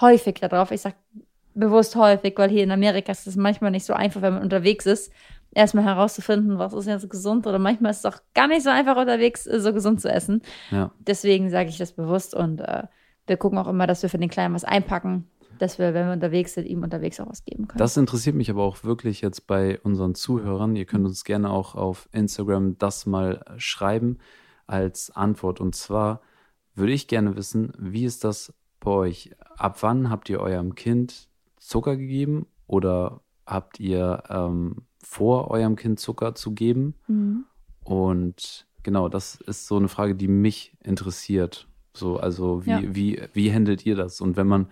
[0.00, 0.70] häufig darauf.
[0.70, 0.96] Ich sage
[1.54, 4.86] bewusst häufig, weil hier in Amerika ist es manchmal nicht so einfach, wenn man unterwegs
[4.86, 5.12] ist,
[5.52, 7.46] erstmal herauszufinden, was ist jetzt gesund.
[7.46, 10.42] Oder manchmal ist es auch gar nicht so einfach unterwegs, äh, so gesund zu essen.
[10.70, 10.90] Ja.
[10.98, 12.84] Deswegen sage ich das bewusst und äh,
[13.26, 15.28] wir gucken auch immer, dass wir für den Kleinen was einpacken,
[15.58, 17.78] dass wir, wenn wir unterwegs sind, ihm unterwegs auch was geben können.
[17.78, 20.76] Das interessiert mich aber auch wirklich jetzt bei unseren Zuhörern.
[20.76, 24.18] Ihr könnt uns gerne auch auf Instagram das mal schreiben
[24.66, 25.60] als Antwort.
[25.60, 26.20] Und zwar
[26.74, 29.30] würde ich gerne wissen, wie ist das bei euch?
[29.56, 31.28] Ab wann habt ihr eurem Kind
[31.58, 36.94] Zucker gegeben oder habt ihr ähm, vor, eurem Kind Zucker zu geben?
[37.06, 37.44] Mhm.
[37.82, 41.68] Und genau, das ist so eine Frage, die mich interessiert.
[41.92, 42.82] So, also wie, Ja.
[42.82, 44.20] wie, wie handelt ihr das?
[44.20, 44.68] Und wenn man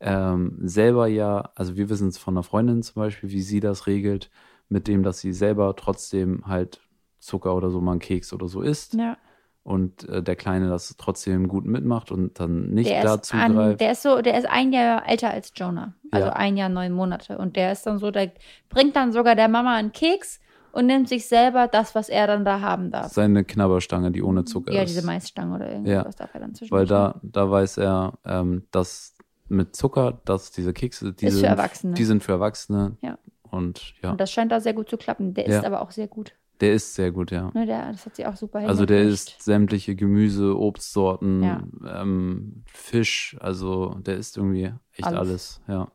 [0.00, 3.86] ähm, selber ja, also wir wissen es von einer Freundin zum Beispiel, wie sie das
[3.86, 4.30] regelt,
[4.68, 6.80] mit dem, dass sie selber trotzdem halt
[7.18, 9.16] Zucker oder so mal einen Keks oder so isst Ja.
[9.62, 13.80] und äh, der Kleine das trotzdem gut mitmacht und dann nicht Der dazu an, greift.
[13.80, 15.94] der ist so, der ist ein Jahr älter als Jonah.
[16.10, 16.32] Also Ja.
[16.34, 17.38] ein Jahr, neun Monate.
[17.38, 18.32] Und der ist dann so, der
[18.68, 20.40] bringt dann sogar der Mama einen Keks
[20.72, 23.12] und nimmt sich selber das, was er dann da haben darf.
[23.12, 24.94] Seine Knabberstange, die ohne Zucker ja, ist.
[24.94, 26.70] diese Maisstange oder irgendwas darf er dann zwischen.
[26.74, 29.15] Weil da, da weiß er, ähm, dass
[29.48, 31.94] mit Zucker, dass diese Kekse, die, Ist sind, Erwachsene.
[31.94, 32.96] die sind für Erwachsene.
[33.00, 33.18] Ja.
[33.50, 35.34] Und ja, Und das scheint da sehr gut zu klappen.
[35.34, 35.58] Der Ja.
[35.60, 36.32] ist aber auch sehr gut.
[36.60, 37.50] der ist sehr gut, ja.
[37.52, 41.62] Ne, der, das hat sie auch super Also der isst sämtliche Gemüse, Obstsorten, Ja.
[42.00, 45.18] ähm, Fisch, also der isst irgendwie echt Alles.
[45.18, 45.60] alles.
[45.68, 45.88] ja.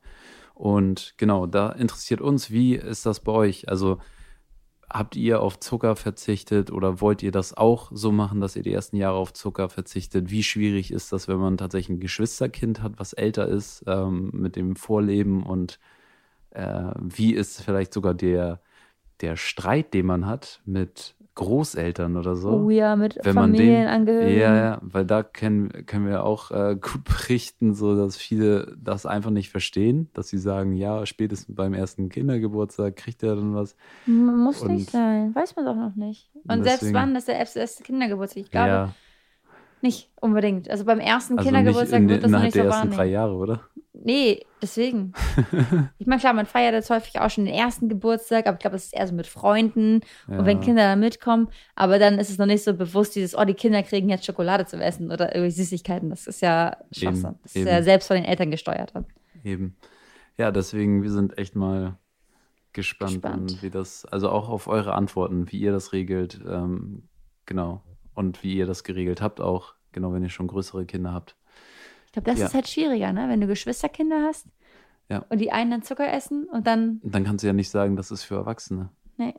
[0.54, 3.70] Und genau, da interessiert uns, wie ist das bei euch?
[3.70, 3.98] Also
[4.94, 8.74] habt ihr auf Zucker verzichtet oder wollt ihr das auch so machen, dass ihr die
[8.74, 10.30] ersten Jahre auf Zucker verzichtet?
[10.30, 14.56] Wie schwierig ist das, wenn man tatsächlich ein Geschwisterkind hat, was älter ist, ähm, mit
[14.56, 15.80] dem Vorleben und
[16.52, 18.62] äh, wie ist vielleicht sogar der,
[19.22, 22.50] der Streit, den man hat mit Großeltern oder so?
[22.52, 24.40] Oh ja, mit wenn man den, Familienangehörigen.
[24.40, 29.06] ja, ja, weil da können, können wir auch äh, gut berichten, so dass viele das
[29.06, 33.76] einfach nicht verstehen, dass sie sagen, ja, spätestens beim ersten Kindergeburtstag kriegt er dann was.
[34.06, 35.34] Muss Und- nicht sein.
[35.36, 36.30] Weiß man doch noch nicht.
[36.48, 38.44] Und Und selbst deswegen- wann ist der erste Kindergeburtstag?
[38.44, 38.94] Ich glaube, ja,
[39.84, 40.70] Nicht unbedingt.
[40.70, 42.98] Also beim ersten Also Kindergeburtstag in, wird das noch innerhalb nicht der so ersten wahrnehmen.
[42.98, 43.62] drei Jahre, oder?
[44.04, 45.14] Nee, deswegen.
[46.00, 48.76] ich meine, klar, man feiert jetzt häufig auch schon den ersten Geburtstag, aber ich glaube,
[48.76, 50.64] es ist eher so mit Freunden und wenn Ja.
[50.64, 51.50] Kinder da mitkommen.
[51.76, 54.66] Aber dann ist es noch nicht so bewusst, dieses, oh, die Kinder kriegen jetzt Schokolade
[54.66, 56.10] zu essen oder irgendwie Süßigkeiten.
[56.10, 57.36] Das ist ja Schwachsinn.
[57.44, 57.68] Das ist eben.
[57.68, 58.96] ja selbst von den Eltern gesteuert.
[58.96, 59.06] Dann.
[59.44, 59.76] Eben.
[60.38, 61.98] Ja, deswegen, wir sind echt mal
[62.74, 63.62] gespannt, Gespannt.
[63.62, 67.04] Wie das, also auch auf eure Antworten, wie ihr das regelt, ähm,
[67.46, 67.84] genau.
[68.14, 71.36] Und wie ihr das geregelt habt, auch, genau, wenn ihr schon größere Kinder habt.
[72.12, 72.48] Ich glaube, das Ja.
[72.48, 73.30] ist halt schwieriger, ne?
[73.30, 74.48] Wenn du Geschwisterkinder hast
[75.10, 75.26] Ja.
[75.30, 78.12] und die einen dann Zucker essen und dann, Dann kannst du ja nicht sagen, das
[78.12, 78.90] ist für Erwachsene.
[79.18, 79.34] nee.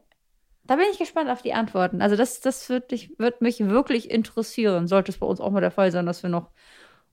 [0.65, 2.01] Da bin ich gespannt auf die Antworten.
[2.01, 4.87] Also das, das wird, dich, wird mich wirklich interessieren.
[4.87, 6.51] Sollte es bei uns auch mal der Fall sein, dass wir noch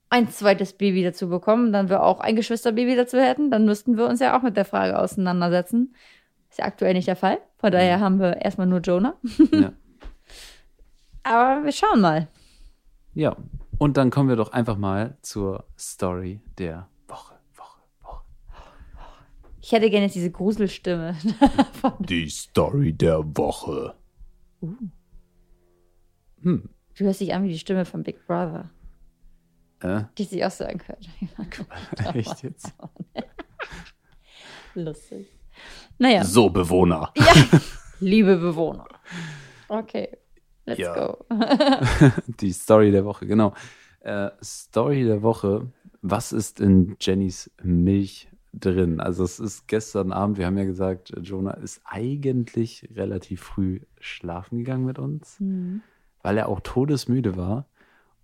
[0.08, 4.06] ein zweites Baby dazu bekommen, dann wir auch ein Geschwisterbaby dazu hätten, dann müssten wir
[4.06, 5.96] uns ja auch mit der Frage auseinandersetzen.
[6.48, 7.38] Ist ja aktuell nicht der Fall.
[7.58, 9.14] Von daher haben wir erstmal nur Jonah.
[9.52, 9.72] ja.
[11.24, 12.28] Aber wir schauen mal.
[13.14, 13.36] ja.
[13.80, 17.34] Und dann kommen wir doch einfach mal zur Story der Woche.
[17.56, 18.24] Woche, Woche.
[19.62, 21.16] Ich hätte gerne jetzt diese Gruselstimme.
[22.00, 23.94] Die Story der Woche.
[24.60, 24.92] Hm.
[26.42, 28.68] Du hörst dich an wie die Stimme von Big Brother,
[29.80, 31.08] Äh, die sich auch so angehört.
[32.14, 32.74] echt jetzt?
[34.74, 35.26] Lustig.
[35.98, 37.14] Naja, So, Bewohner.
[38.00, 38.86] liebe Bewohner.
[39.68, 40.18] Okay,
[40.66, 40.94] let's Ja.
[40.94, 41.18] go.
[42.40, 43.54] Die Story der Woche, genau.
[44.00, 45.70] Äh, Story der Woche.
[46.02, 49.00] Was ist in Jennys Milch drin?
[49.00, 54.58] Also es ist gestern Abend, wir haben ja gesagt, Jonah ist eigentlich relativ früh schlafen
[54.58, 55.82] gegangen mit uns, Mhm.
[56.22, 57.66] weil er auch todesmüde war.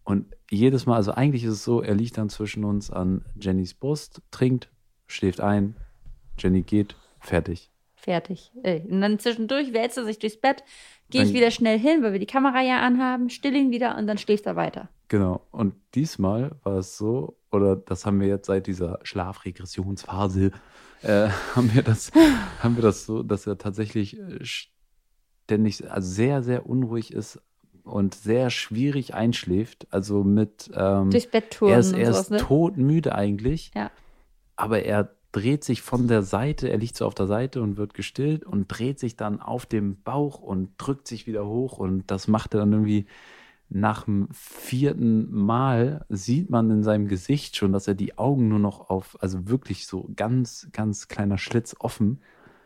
[0.04, 3.74] Und jedes Mal, also eigentlich ist es so, er liegt dann zwischen uns an Jennys
[3.74, 4.70] Brust, trinkt,
[5.06, 5.76] schläft ein,
[6.38, 7.70] Jenny geht, fertig.
[7.96, 8.52] Fertig.
[8.54, 10.62] Und dann zwischendurch wälzt er sich durchs Bett,
[11.10, 14.06] gehe ich wieder schnell hin, weil wir die Kamera ja anhaben, still ihn wieder und
[14.06, 14.88] dann schläft er weiter.
[15.08, 15.46] Genau.
[15.50, 20.50] Und diesmal war es so, oder das haben wir jetzt seit dieser Schlafregressionsphase,
[21.02, 22.10] äh, haben wir das,
[22.60, 27.40] haben wir das so, dass er tatsächlich äh, ständig, also sehr, sehr unruhig ist
[27.84, 29.86] und sehr schwierig einschläft.
[29.90, 32.36] Also mit, ähm, Durchs Bett touren er ist, er sowas, ist ne?
[32.38, 33.90] todmüde eigentlich, Ja.
[34.56, 37.92] aber er dreht sich von der Seite, er liegt so auf der Seite und wird
[37.92, 42.26] gestillt und dreht sich dann auf dem Bauch und drückt sich wieder hoch und das
[42.26, 43.04] macht er dann irgendwie
[43.68, 48.60] nach dem vierten Mal sieht man in seinem Gesicht schon, dass er die Augen nur
[48.60, 52.22] noch auf, also wirklich so ganz, ganz kleiner Schlitz offen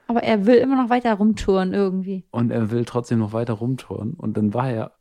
[0.06, 2.24] Aber er will immer noch weiter rumtouren irgendwie.
[2.30, 4.92] und er will trotzdem noch weiter rumtouren und dann war er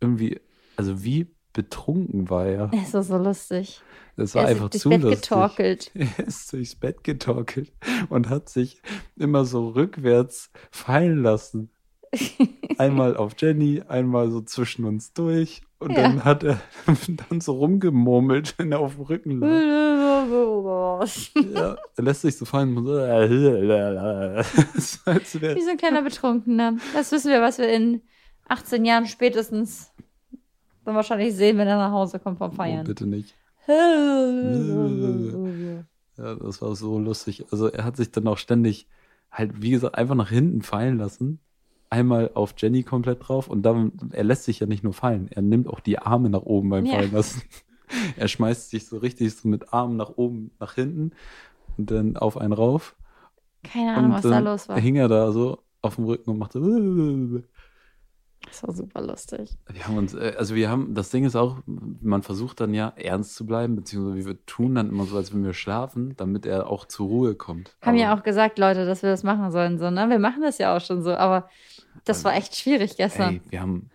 [0.00, 0.40] irgendwie,
[0.78, 1.26] also wie
[1.58, 2.68] betrunken war er.
[2.68, 3.80] Das ist so lustig.
[4.16, 5.20] Das war er ist einfach durchs zu Bett lustig.
[5.22, 5.90] getorkelt.
[6.18, 7.72] Er ist durchs Bett getorkelt
[8.08, 8.80] und hat sich
[9.16, 11.70] immer so rückwärts fallen lassen.
[12.78, 15.62] Einmal auf Jenny, einmal so zwischen uns durch.
[15.80, 16.02] Und Ja.
[16.02, 16.60] dann hat er
[17.28, 19.48] dann so rumgemurmelt, wenn er auf dem Rücken lag.
[21.54, 22.74] Ja, er lässt sich so fallen.
[22.76, 22.86] Wie
[25.62, 26.76] so ein kleiner Betrunkener.
[26.94, 28.02] Das wissen wir, was wir in
[28.48, 29.92] 18 Jahren spätestens
[30.88, 32.86] dann wahrscheinlich sehen, wenn er nach Hause kommt vom oh, Feiern.
[32.86, 33.34] bitte nicht.
[36.20, 37.44] Ja, das war so lustig.
[37.52, 38.88] Also er hat sich dann auch ständig
[39.30, 41.38] halt, wie gesagt, einfach nach hinten fallen lassen.
[41.90, 45.42] Einmal auf Jenny komplett drauf und dann, er lässt sich ja nicht nur fallen, er
[45.42, 46.94] nimmt auch die Arme nach oben beim Ja.
[46.94, 47.42] Fallen lassen.
[48.18, 51.12] Er schmeißt sich so richtig so mit Armen nach oben, nach hinten
[51.78, 52.94] und dann auf einen rauf.
[53.62, 54.78] Keine Ahnung, und was da los war.
[54.78, 56.58] hing er da so auf dem Rücken und machte.
[58.50, 59.56] Das war super lustig.
[59.72, 62.92] Wir haben uns, äh, also wir haben, das Ding ist auch, man versucht dann ja
[62.96, 66.68] ernst zu bleiben, beziehungsweise wir tun dann immer so, als wenn wir schlafen, damit er
[66.68, 67.76] auch zur Ruhe kommt.
[67.82, 69.78] Haben Aber- ja auch gesagt, Leute, dass wir das machen sollen.
[69.78, 70.08] So, ne?
[70.08, 71.48] Wir machen das ja auch schon so, aber
[72.04, 73.34] das war echt schwierig gestern.
[73.34, 73.90] Ey, wir haben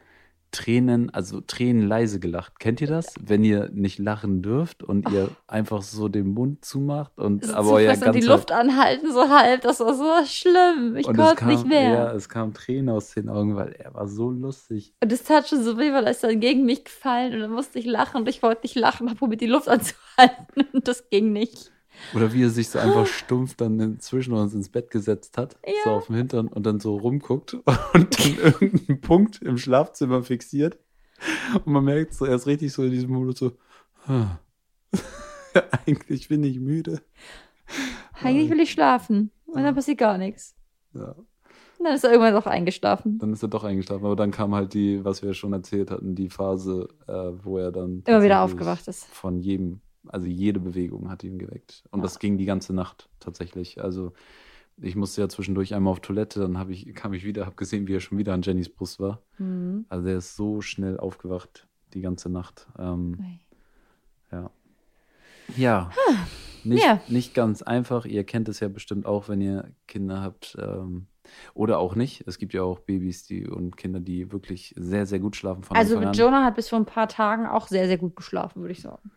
[0.53, 2.59] Tränen, also Tränen leise gelacht.
[2.59, 3.13] Kennt ihr das?
[3.19, 7.93] Wenn ihr nicht lachen dürft und ihr einfach so den Mund zumacht und aber euer
[7.93, 9.61] zufrissen und ganzer die Luft anhalten, so halb.
[9.61, 10.95] Das war so schlimm.
[10.95, 11.93] Ich und es konnte kam, nicht mehr.
[11.93, 14.93] Ja, es kam Tränen aus den Augen, weil er war so lustig.
[15.03, 17.51] Und es tat schon so weh, weil er ist dann gegen mich gefallen und dann
[17.51, 21.09] musste ich lachen und ich wollte nicht lachen, habe probiert, die Luft anzuhalten und das
[21.09, 21.72] ging nicht.
[22.13, 25.57] Oder wie er sich so einfach stumpf dann in- zwischen uns ins Bett gesetzt hat,
[25.83, 27.53] so auf dem Hintern und dann so rumguckt
[27.93, 30.77] und dann irgendeinen Punkt im Schlafzimmer fixiert.
[31.53, 33.51] Und man merkt so, er ist richtig so in diesem Modus so,
[34.07, 34.39] "Ah,
[35.85, 37.01] eigentlich bin ich müde.
[38.21, 40.55] Eigentlich will ich schlafen und dann passiert gar nichts.
[40.93, 41.15] Ja.
[41.79, 43.17] Und dann ist er irgendwann doch eingeschlafen.
[43.19, 44.05] Dann ist er doch eingeschlafen.
[44.05, 47.71] Aber dann kam halt die, was wir schon erzählt hatten, die Phase, äh, wo er
[47.71, 49.05] dann Immer wieder aufgewacht ist.
[49.07, 51.83] Von jedem, also jede Bewegung hat ihn geweckt.
[51.91, 52.03] Und Ja.
[52.03, 53.81] das ging die ganze Nacht tatsächlich.
[53.81, 54.13] Also
[54.81, 57.95] ich musste ja zwischendurch einmal auf Toilette, dann ich, kam ich wieder, habe gesehen, wie
[57.95, 59.21] er schon wieder an Jennys Brust war.
[59.37, 59.85] Mhm.
[59.89, 61.67] Also er ist so schnell aufgewacht.
[61.93, 62.67] die ganze Nacht.
[62.79, 63.39] Ähm,
[64.31, 64.49] ja.
[65.55, 65.91] Ja.
[66.63, 67.01] Nicht, Ja.
[67.07, 68.05] nicht ganz einfach.
[68.05, 70.57] Ihr kennt es ja bestimmt auch, wenn ihr Kinder habt.
[70.59, 71.05] Ähm,
[71.53, 72.23] oder auch nicht.
[72.27, 75.75] Es gibt ja auch Babys die, und Kinder, die wirklich sehr, sehr gut schlafen von
[75.77, 76.01] Also.
[76.01, 79.11] Jonah hat bis vor ein paar Tagen auch sehr, sehr gut geschlafen, würde ich sagen.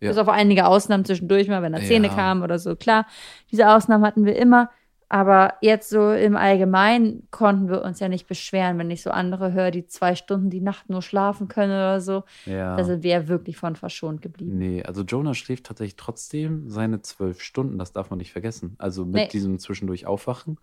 [0.00, 0.08] Ja.
[0.10, 2.14] Bis auf einige Ausnahmen zwischendurch mal, wenn da Zähne Ja.
[2.14, 2.76] kamen oder so.
[2.76, 3.06] Klar,
[3.50, 4.70] diese Ausnahmen hatten wir immer.
[5.10, 9.54] Aber jetzt so im Allgemeinen konnten wir uns ja nicht beschweren, wenn ich so andere
[9.54, 12.24] höre, die zwei Stunden die Nacht nur schlafen können oder so.
[12.44, 12.76] Ja.
[12.76, 14.58] Da sind wir ja wirklich von verschont geblieben.
[14.58, 18.74] Nee, also Jonah schläft tatsächlich trotzdem seine zwölf Stunden, das darf man nicht vergessen.
[18.76, 19.28] Also mit Nee.
[19.28, 20.58] diesem zwischendurch Aufwachen.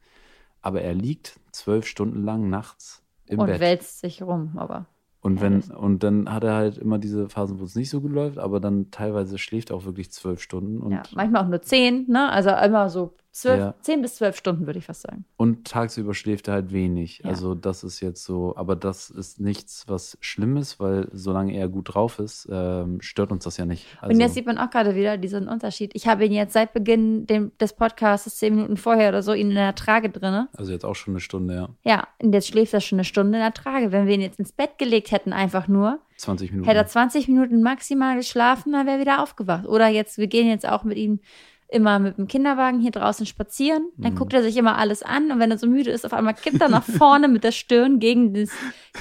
[0.61, 3.59] Aber er liegt zwölf Stunden lang nachts im Und Bett.
[3.59, 4.85] wälzt sich rum, aber.
[5.25, 8.11] Und wenn, und dann hat er halt immer diese Phasen, wo es nicht so gut
[8.11, 11.63] läuft, aber dann teilweise schläft er auch wirklich zwölf Stunden und, ja, manchmal auch nur
[11.63, 12.29] zehn, ne?
[12.31, 13.75] Also immer so zwölf, Ja.
[13.81, 15.25] zehn bis zwölf Stunden, würde ich fast sagen.
[15.37, 17.19] und tagsüber schläft er halt wenig.
[17.23, 17.29] Ja.
[17.31, 21.67] Also das ist jetzt so, aber das ist nichts, was schlimm ist, weil solange er
[21.67, 23.85] gut drauf ist, ähm, stört uns das ja nicht.
[24.01, 25.91] Also, Und jetzt sieht man auch gerade wieder diesen Unterschied.
[25.93, 29.49] Ich habe ihn jetzt seit Beginn dem, des Podcasts, zehn Minuten vorher oder so, ihn
[29.49, 30.47] in der Trage drinne.
[30.55, 31.69] also jetzt auch schon eine Stunde, ja.
[31.83, 33.91] Ja, und jetzt schläft er schon eine Stunde in der Trage.
[33.91, 36.69] Wenn wir ihn jetzt ins Bett gelegt hätten, einfach nur, 20 Minuten.
[36.69, 39.65] hätte er 20 Minuten maximal geschlafen, dann wäre er wieder aufgewacht.
[39.67, 41.19] Oder jetzt, wir gehen jetzt auch mit ihm
[41.67, 43.89] immer mit dem Kinderwagen hier draußen spazieren.
[43.97, 44.17] Dann Mhm.
[44.17, 46.61] guckt er sich immer alles an und wenn er so müde ist, auf einmal kippt
[46.61, 48.49] er nach vorne mit der Stirn gegen das,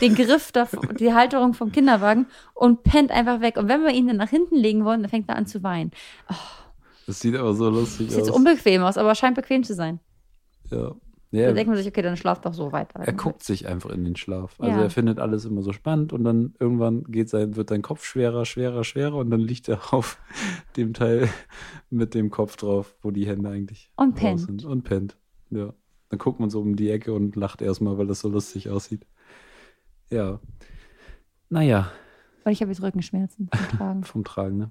[0.01, 0.67] den Griff, da,
[0.99, 3.57] die Halterung vom Kinderwagen und pennt einfach weg.
[3.59, 5.91] Und wenn wir ihn dann nach hinten legen wollen, dann fängt er an zu weinen.
[7.07, 8.29] Das sieht aber so lustig Sieht aus.
[8.29, 10.01] jetzt unbequem aus, aber scheint bequem zu sein.
[10.71, 10.93] ja.
[11.35, 13.01] Da Ja, denkt man sich, okay, dann schlaf doch so weiter.
[13.01, 14.55] er guckt sich einfach in den Schlaf.
[14.61, 14.83] Also Ja.
[14.85, 18.45] er findet alles immer so spannend und dann irgendwann geht sein, wird sein Kopf schwerer,
[18.45, 20.21] schwerer, schwerer und dann liegt er auf
[20.77, 21.29] dem Teil
[21.91, 24.41] mit dem Kopf drauf, wo die Hände eigentlich Und pennt.
[24.41, 24.65] sind.
[24.65, 25.17] Und pennt.
[25.51, 25.75] Ja.
[26.11, 29.05] Dann guckt man so um die Ecke und lacht erstmal, weil das so lustig aussieht.
[30.11, 30.39] Ja.
[31.49, 31.91] Naja,
[32.45, 34.05] Weil ich habe jetzt Rückenschmerzen vom Tragen.
[34.05, 34.71] vom Tragen, ne?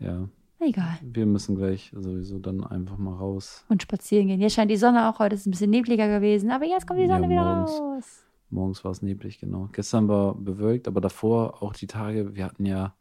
[0.00, 0.28] Ja.
[0.60, 0.98] Egal.
[1.02, 3.64] Wir müssen gleich sowieso dann einfach mal raus.
[3.68, 4.40] Und spazieren gehen.
[4.40, 5.18] Jetzt scheint die Sonne auch.
[5.20, 6.50] Heute ist es ein bisschen nebliger gewesen.
[6.50, 7.70] Aber jetzt kommt die Ja, Sonne wieder morgens.
[7.80, 8.24] raus.
[8.50, 9.68] Morgens war es neblig, genau.
[9.72, 12.94] Gestern war bewölkt, aber davor auch die Tage, wir hatten ja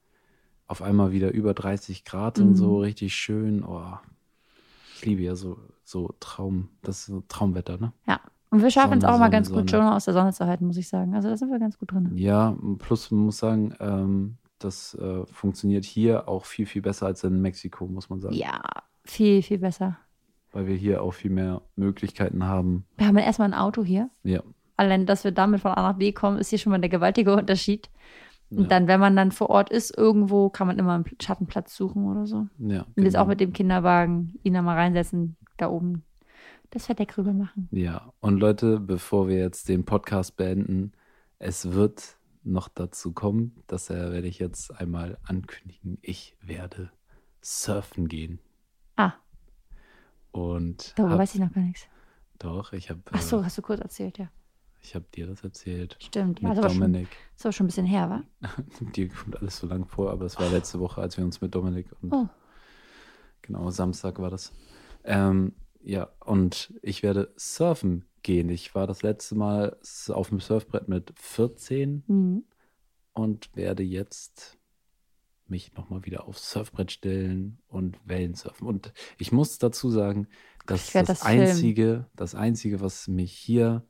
[0.68, 2.56] auf einmal wieder über 30 Grad und Mhm.
[2.56, 3.64] so richtig schön.
[3.64, 3.94] Oh,
[4.96, 7.94] ich liebe ja so, so Traum, das ist so Traumwetter, ne?
[8.08, 8.20] Ja.
[8.50, 9.84] Und wir schaffen es Sonne, auch mal Sonne, ganz gut, Sonne.
[9.84, 11.14] Jonah aus der Sonne zu halten, muss ich sagen.
[11.16, 12.12] Also da sind wir ganz gut drin.
[12.16, 17.24] Ja, plus man muss sagen, ähm, das äh, funktioniert hier auch viel, viel besser als
[17.24, 18.36] in Mexiko, muss man sagen.
[18.36, 18.62] Ja,
[19.06, 19.98] viel, viel besser.
[20.52, 22.86] Weil wir hier auch viel mehr Möglichkeiten haben.
[22.98, 24.10] Wir haben erstmal ein Auto hier.
[24.24, 24.42] Ja,
[24.80, 27.36] Allein, dass wir damit von A nach B kommen, ist hier schon mal der gewaltige
[27.36, 27.90] Unterschied.
[28.52, 28.68] Und Ja.
[28.68, 32.28] dann, wenn man dann vor Ort ist, irgendwo kann man immer einen Schattenplatz suchen oder
[32.28, 32.48] so.
[32.60, 32.82] ja.
[32.96, 33.24] Und jetzt genau.
[33.24, 36.04] auch mit dem Kinderwagen ihn da mal reinsetzen, da oben.
[36.70, 37.70] Das Verdeck rüber machen.
[37.72, 40.92] Ja, und Leute, bevor wir jetzt den Podcast beenden,
[41.40, 42.17] es wird
[42.48, 45.98] noch dazu kommen, das äh, werde ich jetzt einmal ankündigen.
[46.02, 46.92] Ich werde
[47.42, 48.40] surfen gehen.
[48.96, 49.14] Ah,
[50.32, 51.88] Und darüber hab, weiß ich noch gar nichts.
[52.40, 54.30] doch, ich habe Ach so, hast du kurz erzählt, ja.
[54.82, 55.98] ich hab dir das erzählt.
[56.02, 56.40] Stimmt.
[56.42, 57.08] Ja, Mit das war, schon, Dominik.
[57.36, 58.24] das war schon ein bisschen her, wa?
[58.96, 61.54] Dir kommt alles so lang vor, aber das war letzte Woche, als wir uns mit
[61.56, 62.28] Dominik und Oh.
[63.42, 64.52] genau, Samstag war das.
[65.04, 68.50] Ähm, ja, und ich werde surfen gehen.
[68.50, 69.78] Ich war das letzte Mal
[70.10, 72.44] auf dem Surfbrett mit 14 Mhm.
[73.14, 74.58] und werde jetzt
[75.48, 78.68] mich nochmal wieder aufs Surfbrett stellen und Wellen surfen.
[78.68, 80.28] Und ich muss dazu sagen,
[80.66, 81.22] dass das, das.
[81.24, 83.86] Einzige, das Einzige, was mich hier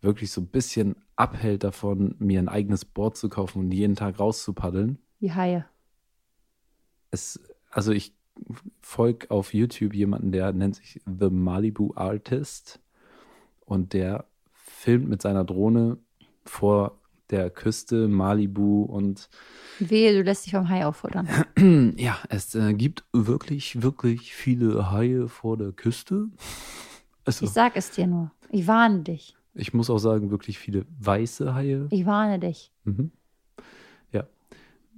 [0.00, 4.18] wirklich so ein bisschen abhält davon, mir ein eigenes Board zu kaufen und jeden Tag
[4.18, 5.64] rauszupaddeln, Die Haie.
[7.12, 7.38] es,
[7.70, 8.14] also ich
[8.80, 12.80] folge auf YouTube jemanden, der nennt sich The Malibu Artist
[13.70, 15.98] und der filmt mit seiner Drohne
[16.44, 16.98] vor
[17.30, 19.28] der Küste Malibu und
[19.78, 21.28] Wehe, du lässt dich vom Hai auffuttern.
[21.96, 26.26] ja, es äh, gibt wirklich, wirklich viele Haie vor der Küste.
[27.24, 28.32] Also Ich sag es dir nur.
[28.50, 29.36] Ich warne dich.
[29.54, 31.86] ich muss auch sagen, wirklich viele weiße Haie.
[31.90, 32.72] Ich warne dich.
[32.84, 33.12] Mhm.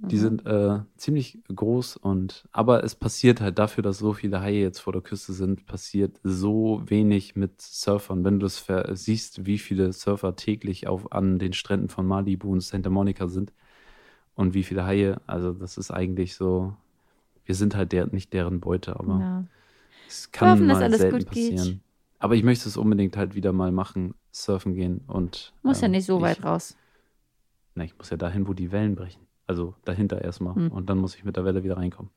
[0.03, 0.09] Ja.
[0.09, 0.19] Die Mhm.
[0.19, 4.79] sind äh, ziemlich groß und aber es passiert halt dafür, dass so viele Haie jetzt
[4.79, 8.23] vor der Küste sind, passiert so wenig mit Surfern.
[8.25, 12.61] Wenn du es siehst, wie viele Surfer täglich auf, an den Stränden von Malibu und
[12.61, 13.53] Santa Monica sind
[14.35, 16.75] und wie viele Haie, also das ist eigentlich so,
[17.45, 19.43] wir sind halt der, nicht deren Beute, aber Ja.
[20.07, 21.55] es kann hoffen, mal selten gut geht.
[21.55, 21.81] passieren.
[22.19, 25.93] Aber ich möchte es unbedingt halt wieder mal machen, surfen gehen und Muss ja ähm,
[25.93, 26.77] nicht so ich, weit raus.
[27.75, 29.27] na, ich muss ja dahin, wo die Wellen brechen.
[29.47, 30.55] Also dahinter erstmal.
[30.55, 30.71] Hm.
[30.71, 32.11] Und dann muss ich mit der Welle wieder reinkommen.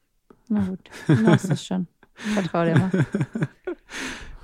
[0.49, 0.79] Na gut.
[1.07, 1.89] Du machst es schon.
[2.15, 2.91] Vertrau dir mal.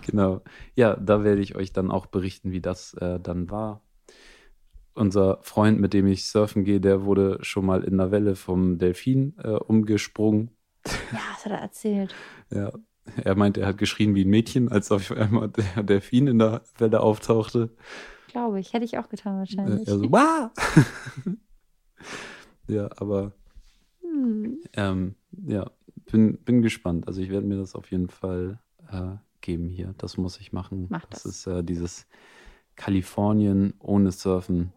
[0.05, 0.41] Genau.
[0.75, 3.83] Ja, da werde ich euch dann auch berichten, wie das äh, dann war.
[4.95, 8.79] unser Freund, mit dem ich surfen gehe, der wurde schon mal in einer Welle vom
[8.79, 10.51] Delfin äh, umgesprungen.
[11.13, 12.13] Ja, das hat er erzählt.
[12.51, 12.73] Ja,
[13.23, 16.63] er meinte, er hat geschrien wie ein Mädchen, als auf einmal der Delfin in der
[16.79, 17.71] Welle auftauchte.
[18.27, 18.73] Glaube ich.
[18.73, 19.87] Hätte ich auch getan Äh, wahrscheinlich.
[19.87, 20.11] er so!
[22.73, 23.33] ja, aber
[24.03, 24.61] Hm.
[24.75, 25.15] ähm,
[25.47, 25.71] ja,
[26.11, 27.07] bin, bin gespannt.
[27.09, 28.59] Also ich werde mir das auf jeden Fall
[28.91, 29.95] äh, geben hier.
[29.99, 30.87] Das muss ich machen.
[30.91, 31.25] Mach das.
[31.25, 32.07] ist äh, dieses
[32.77, 34.73] Kalifornien ohne Surfen.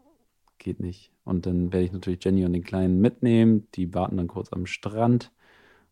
[0.57, 1.11] Geht nicht.
[1.23, 3.67] Und dann werde ich natürlich Jenny und den Kleinen mitnehmen.
[3.75, 5.31] Die warten dann kurz am Strand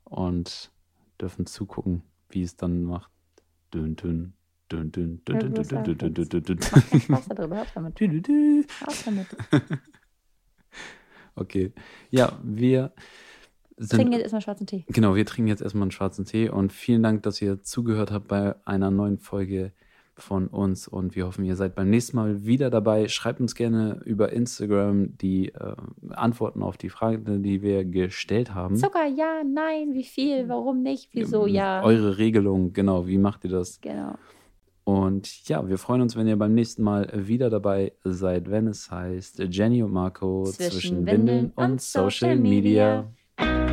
[0.04, 0.72] und
[1.20, 3.12] dürfen zugucken, wie es dann macht.
[3.74, 4.34] Dün, dün,
[4.72, 6.60] dün, dün, dün, Ja, dün, bloß dün, dün, dün, dün, dün, dün.
[6.72, 7.58] Mach keinen Spaß darüber.
[7.58, 8.00] Hör damit.
[8.00, 9.28] Hör damit.
[11.36, 11.72] Okay.
[12.10, 12.92] Ja, wir
[13.78, 13.98] sind.
[13.98, 14.86] Trinken jetzt erstmal schwarzen Tee.
[14.88, 18.28] Genau, wir trinken jetzt erstmal einen schwarzen Tee und vielen Dank, dass ihr zugehört habt
[18.28, 19.72] bei einer neuen Folge
[20.16, 23.08] von uns und wir hoffen, ihr seid beim nächsten Mal wieder dabei.
[23.08, 25.76] Schreibt uns gerne über Instagram die äh,
[26.12, 28.76] Antworten auf die Fragen, die wir gestellt haben.
[28.76, 31.84] Zucker, ja, nein, wie viel, warum nicht, wieso, ja.
[31.84, 33.82] Eure Regelung, genau, wie macht ihr das?
[33.82, 34.16] Genau.
[34.86, 38.92] Und ja, wir freuen uns, wenn ihr beim nächsten Mal wieder dabei seid, wenn es
[38.92, 43.06] heißt Jenny und Marco zwischen, Zwischen Windeln und und Social Social Media.
[43.38, 43.73] Media.